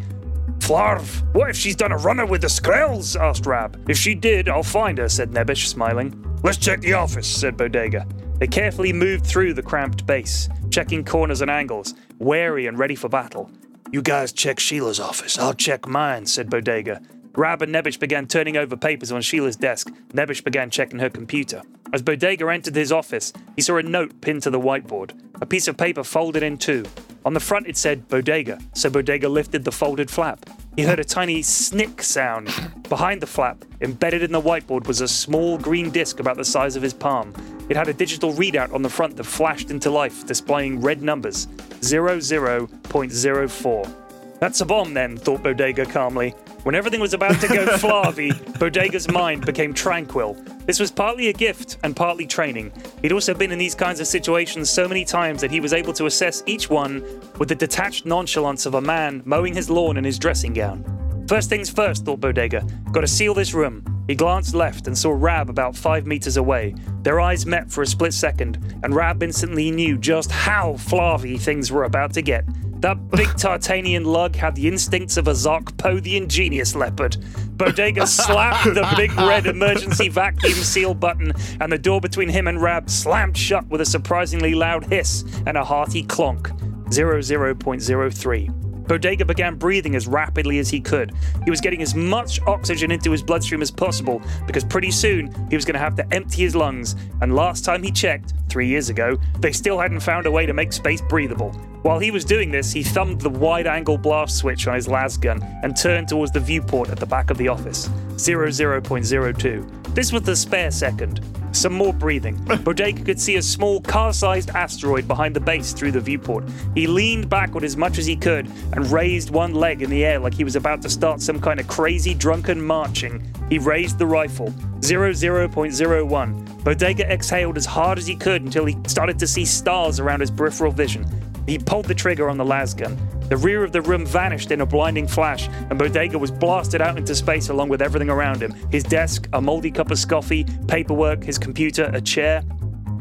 [0.59, 3.19] Flarv, what if she's done a runner with the Skrells?
[3.19, 3.83] asked Rab.
[3.89, 6.13] If she did, I'll find her, said Nebish, smiling.
[6.43, 8.05] Let's check the office, said Bodega.
[8.37, 13.09] They carefully moved through the cramped base, checking corners and angles, wary and ready for
[13.09, 13.49] battle.
[13.91, 15.39] You guys check Sheila's office.
[15.39, 17.01] I'll check mine, said Bodega.
[17.37, 19.93] Rab and Nebish began turning over papers on Sheila's desk.
[20.11, 21.61] Nebish began checking her computer.
[21.93, 25.67] As Bodega entered his office, he saw a note pinned to the whiteboard, a piece
[25.67, 26.83] of paper folded in two.
[27.25, 30.49] On the front it said Bodega, so Bodega lifted the folded flap.
[30.75, 32.49] He heard a tiny snick sound.
[32.89, 36.75] Behind the flap, embedded in the whiteboard, was a small green disc about the size
[36.75, 37.35] of his palm.
[37.69, 41.45] It had a digital readout on the front that flashed into life, displaying red numbers
[41.81, 44.06] 00.04.
[44.39, 46.31] That's a bomb, then, thought Bodega calmly.
[46.63, 50.35] When everything was about to go flavy, Bodega's mind became tranquil.
[50.65, 52.71] This was partly a gift and partly training.
[53.01, 55.93] He'd also been in these kinds of situations so many times that he was able
[55.93, 57.03] to assess each one
[57.39, 60.83] with the detached nonchalance of a man mowing his lawn in his dressing gown.
[61.27, 62.65] First things first, thought Bodega.
[62.91, 63.83] Gotta seal this room.
[64.07, 66.73] He glanced left and saw Rab about five meters away.
[67.01, 71.71] Their eyes met for a split second, and Rab instantly knew just how flavy things
[71.71, 72.45] were about to get.
[72.79, 77.17] That big Tartanian lug had the instincts of a Zarkpo the ingenious leopard.
[77.57, 82.61] Bodega slapped the big red emergency vacuum seal button, and the door between him and
[82.61, 86.55] Rab slammed shut with a surprisingly loud hiss and a hearty clonk.
[86.89, 88.67] 00.03.
[88.87, 91.11] Bodega began breathing as rapidly as he could.
[91.43, 95.55] He was getting as much oxygen into his bloodstream as possible because pretty soon he
[95.55, 96.95] was going to have to empty his lungs.
[97.21, 100.53] And last time he checked, three years ago, they still hadn't found a way to
[100.53, 101.51] make space breathable.
[101.83, 105.15] While he was doing this, he thumbed the wide angle blast switch on his las
[105.15, 107.87] gun and turned towards the viewport at the back of the office.
[108.15, 109.93] 00.02.
[109.93, 111.21] This was the spare second.
[111.51, 112.35] Some more breathing.
[112.63, 116.43] Bodega could see a small car sized asteroid behind the base through the viewport.
[116.75, 120.19] He leaned backward as much as he could and raised one leg in the air
[120.19, 123.23] like he was about to start some kind of crazy drunken marching.
[123.49, 124.49] He raised the rifle.
[124.81, 126.63] 00.01.
[126.63, 130.29] Bodega exhaled as hard as he could until he started to see stars around his
[130.29, 131.05] peripheral vision.
[131.47, 132.97] He pulled the trigger on the lasgun.
[133.29, 136.97] The rear of the room vanished in a blinding flash, and Bodega was blasted out
[136.97, 141.23] into space along with everything around him his desk, a moldy cup of coffee, paperwork,
[141.23, 142.43] his computer, a chair.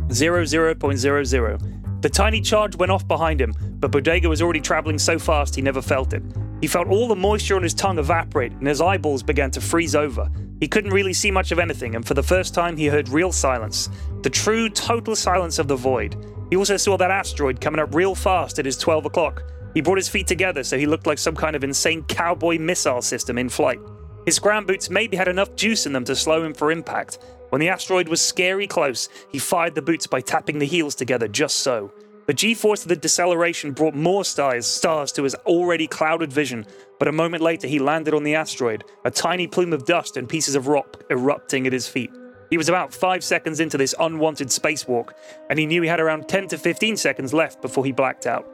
[0.08, 2.02] 00.00.
[2.02, 5.62] The tiny charge went off behind him, but Bodega was already traveling so fast he
[5.62, 6.22] never felt it.
[6.60, 9.96] He felt all the moisture on his tongue evaporate, and his eyeballs began to freeze
[9.96, 10.30] over.
[10.60, 13.32] He couldn't really see much of anything, and for the first time, he heard real
[13.32, 13.90] silence
[14.22, 16.16] the true, total silence of the void.
[16.50, 19.42] He also saw that asteroid coming up real fast at his 12 o'clock.
[19.74, 23.02] He brought his feet together so he looked like some kind of insane cowboy missile
[23.02, 23.80] system in flight.
[24.24, 27.18] His ground boots maybe had enough juice in them to slow him for impact.
[27.50, 31.28] When the asteroid was scary close, he fired the boots by tapping the heels together
[31.28, 31.92] just so.
[32.26, 36.66] The G force of the deceleration brought more stars, stars to his already clouded vision,
[36.98, 40.28] but a moment later he landed on the asteroid, a tiny plume of dust and
[40.28, 42.10] pieces of rock erupting at his feet.
[42.50, 45.10] He was about five seconds into this unwanted spacewalk,
[45.50, 48.48] and he knew he had around 10 to 15 seconds left before he blacked out.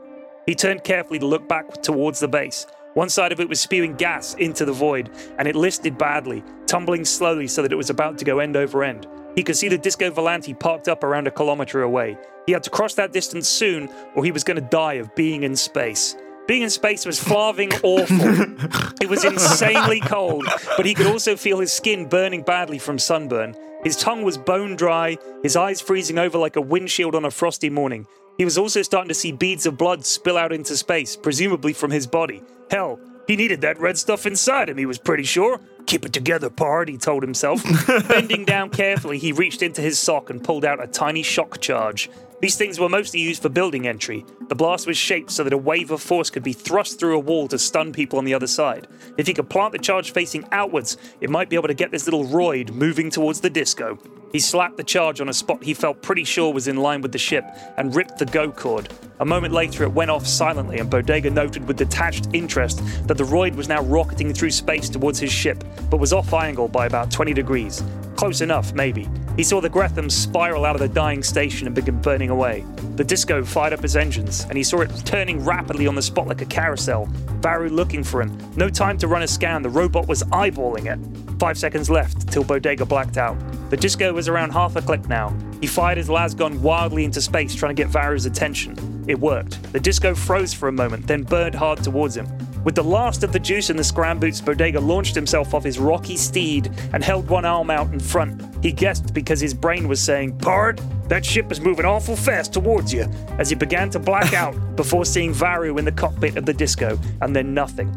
[0.47, 2.67] He turned carefully to look back towards the base.
[2.95, 7.05] One side of it was spewing gas into the void, and it listed badly, tumbling
[7.05, 9.07] slowly so that it was about to go end over end.
[9.35, 12.19] He could see the Disco Volante parked up around a kilometer away.
[12.47, 15.43] He had to cross that distance soon, or he was going to die of being
[15.43, 16.17] in space.
[16.53, 18.95] Being in space was flarving awful.
[19.01, 20.45] it was insanely cold,
[20.77, 23.57] but he could also feel his skin burning badly from sunburn.
[23.83, 27.71] His tongue was bone dry, his eyes freezing over like a windshield on a frosty
[27.71, 28.07] morning.
[28.37, 31.91] He was also starting to see beads of blood spill out into space, presumably from
[31.91, 32.43] his body.
[32.71, 35.59] Hell, he needed that red stuff inside him, he was pretty sure.
[35.87, 37.65] Keep it together, Pard, he told himself.
[38.09, 42.11] Bending down carefully, he reached into his sock and pulled out a tiny shock charge.
[42.43, 44.27] These things were mostly used for building entry.
[44.49, 47.21] The blast was shaped so that a wave of force could be thrust through a
[47.21, 48.89] wall to stun people on the other side.
[49.17, 52.05] If he could plant the charge facing outwards, it might be able to get this
[52.05, 53.97] little roid moving towards the disco.
[54.33, 57.13] He slapped the charge on a spot he felt pretty sure was in line with
[57.13, 57.45] the ship
[57.77, 58.93] and ripped the go cord.
[59.21, 63.25] A moment later, it went off silently, and Bodega noted with detached interest that the
[63.25, 67.13] roid was now rocketing through space towards his ship, but was off angle by about
[67.13, 67.85] 20 degrees.
[68.17, 69.09] Close enough, maybe.
[69.37, 72.65] He saw the Gretham spiral out of the dying station and begin burning away.
[72.97, 76.27] The disco fired up his engines, and he saw it turning rapidly on the spot
[76.27, 77.07] like a carousel.
[77.41, 78.37] Varu looking for him.
[78.57, 81.39] No time to run a scan, the robot was eyeballing it.
[81.39, 83.37] Five seconds left till Bodega blacked out.
[83.71, 85.35] The disco was around half a click now.
[85.61, 89.05] He fired his las gun wildly into space, trying to get Varu's attention.
[89.09, 89.63] It worked.
[89.73, 92.27] The disco froze for a moment, then burned hard towards him.
[92.65, 95.81] With the last of the juice in the scram boots, Bodega launched himself off his
[95.81, 98.65] rocky steed and held one arm out in front.
[98.65, 100.81] He guessed because his brain was saying, Pard,
[101.13, 103.03] that ship is moving awful fast towards you,
[103.39, 106.99] as he began to black out before seeing Varu in the cockpit of the disco,
[107.21, 107.93] and then nothing.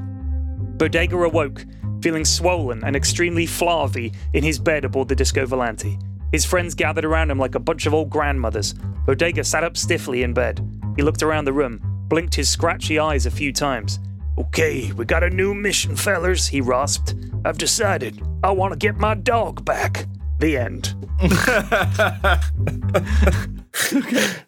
[0.75, 1.65] Bodega awoke,
[2.01, 5.97] feeling swollen and extremely flavy in his bed aboard the Disco Volante.
[6.33, 8.73] His friends gathered around him like a bunch of old grandmothers.
[9.05, 10.59] Bodega sat up stiffly in bed.
[10.97, 13.99] He looked around the room, blinked his scratchy eyes a few times.
[14.37, 17.15] Okay, we got a new mission, fellers, he rasped.
[17.45, 20.05] I've decided I want to get my dog back.
[20.39, 20.93] The end.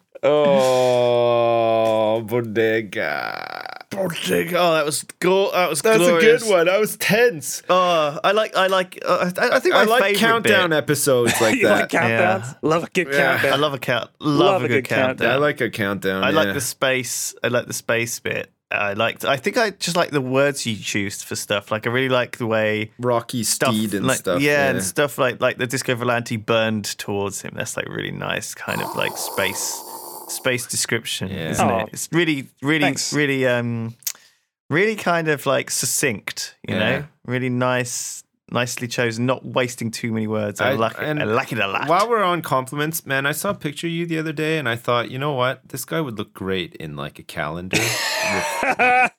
[1.00, 3.84] Oh, bodega.
[3.90, 4.58] Bodega.
[4.58, 6.42] Oh, that was go- that was That's glorious.
[6.42, 6.68] a good one.
[6.68, 7.62] I was tense.
[7.68, 11.56] Oh, I like I like uh, I, I think I like countdown bit- episodes like
[11.56, 12.42] you like that.
[12.42, 12.56] countdowns?
[12.62, 13.32] Love a good Yeah.
[13.38, 13.52] countdown.
[13.52, 14.10] I love a count.
[14.20, 15.30] Love, a good, countdown.
[15.30, 16.24] I like a countdown.
[16.24, 17.34] I like the space.
[17.42, 18.50] I like the space bit.
[18.70, 19.24] I liked.
[19.24, 21.70] I think I just like the words you choose for stuff.
[21.70, 24.42] Like I really like the way Rocky stuff, Steed and like, stuff.
[24.42, 27.52] Yeah, and stuff like like the Disco Volante burned towards him.
[27.56, 29.82] That's like really nice, kind of like space
[30.28, 31.50] space description, Yeah.
[31.50, 31.78] isn't Aw.
[31.84, 31.88] it?
[31.94, 33.14] It's really, really, Thanks.
[33.14, 33.94] really um
[34.68, 36.78] really kind of like succinct, you Yeah.
[36.98, 40.60] know, really nice, nicely chosen, not wasting too many words.
[40.60, 41.18] I, I- like it.
[41.18, 41.88] I like it a lot.
[41.88, 44.68] While we're on compliments, man, I saw a picture of you the other day, and
[44.68, 47.78] I thought, you know what, this guy would look great in like a calendar
[48.62, 49.10] with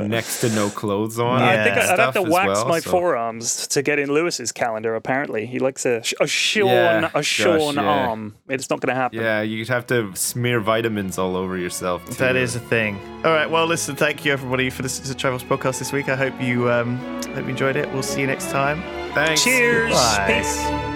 [0.00, 1.40] next to no clothes on.
[1.40, 1.48] Yeah.
[1.60, 4.94] I think I'd have to wax well, my so- forearms to get in Lewis's calendar.
[4.94, 6.68] Apparently, he likes a a shorn
[7.02, 8.06] Yeah, a shorn gosh, yeah.
[8.08, 8.36] arm.
[8.48, 9.20] It's not going to happen.
[9.20, 12.04] Yeah, you'd have to smear vitamins all over yourself.
[12.06, 12.14] Too.
[12.14, 12.98] That is a thing.
[13.24, 13.48] All right.
[13.50, 13.96] Well, listen.
[13.96, 16.08] Thank you everybody for listening to the Triforce podcast this week.
[16.08, 16.98] I hope you um,
[17.34, 17.90] hope you enjoyed it.
[17.92, 18.82] We'll see you next time.
[19.14, 19.44] Thanks.
[19.44, 19.92] Cheers.
[19.92, 20.40] Bye.
[20.42, 20.91] Peace.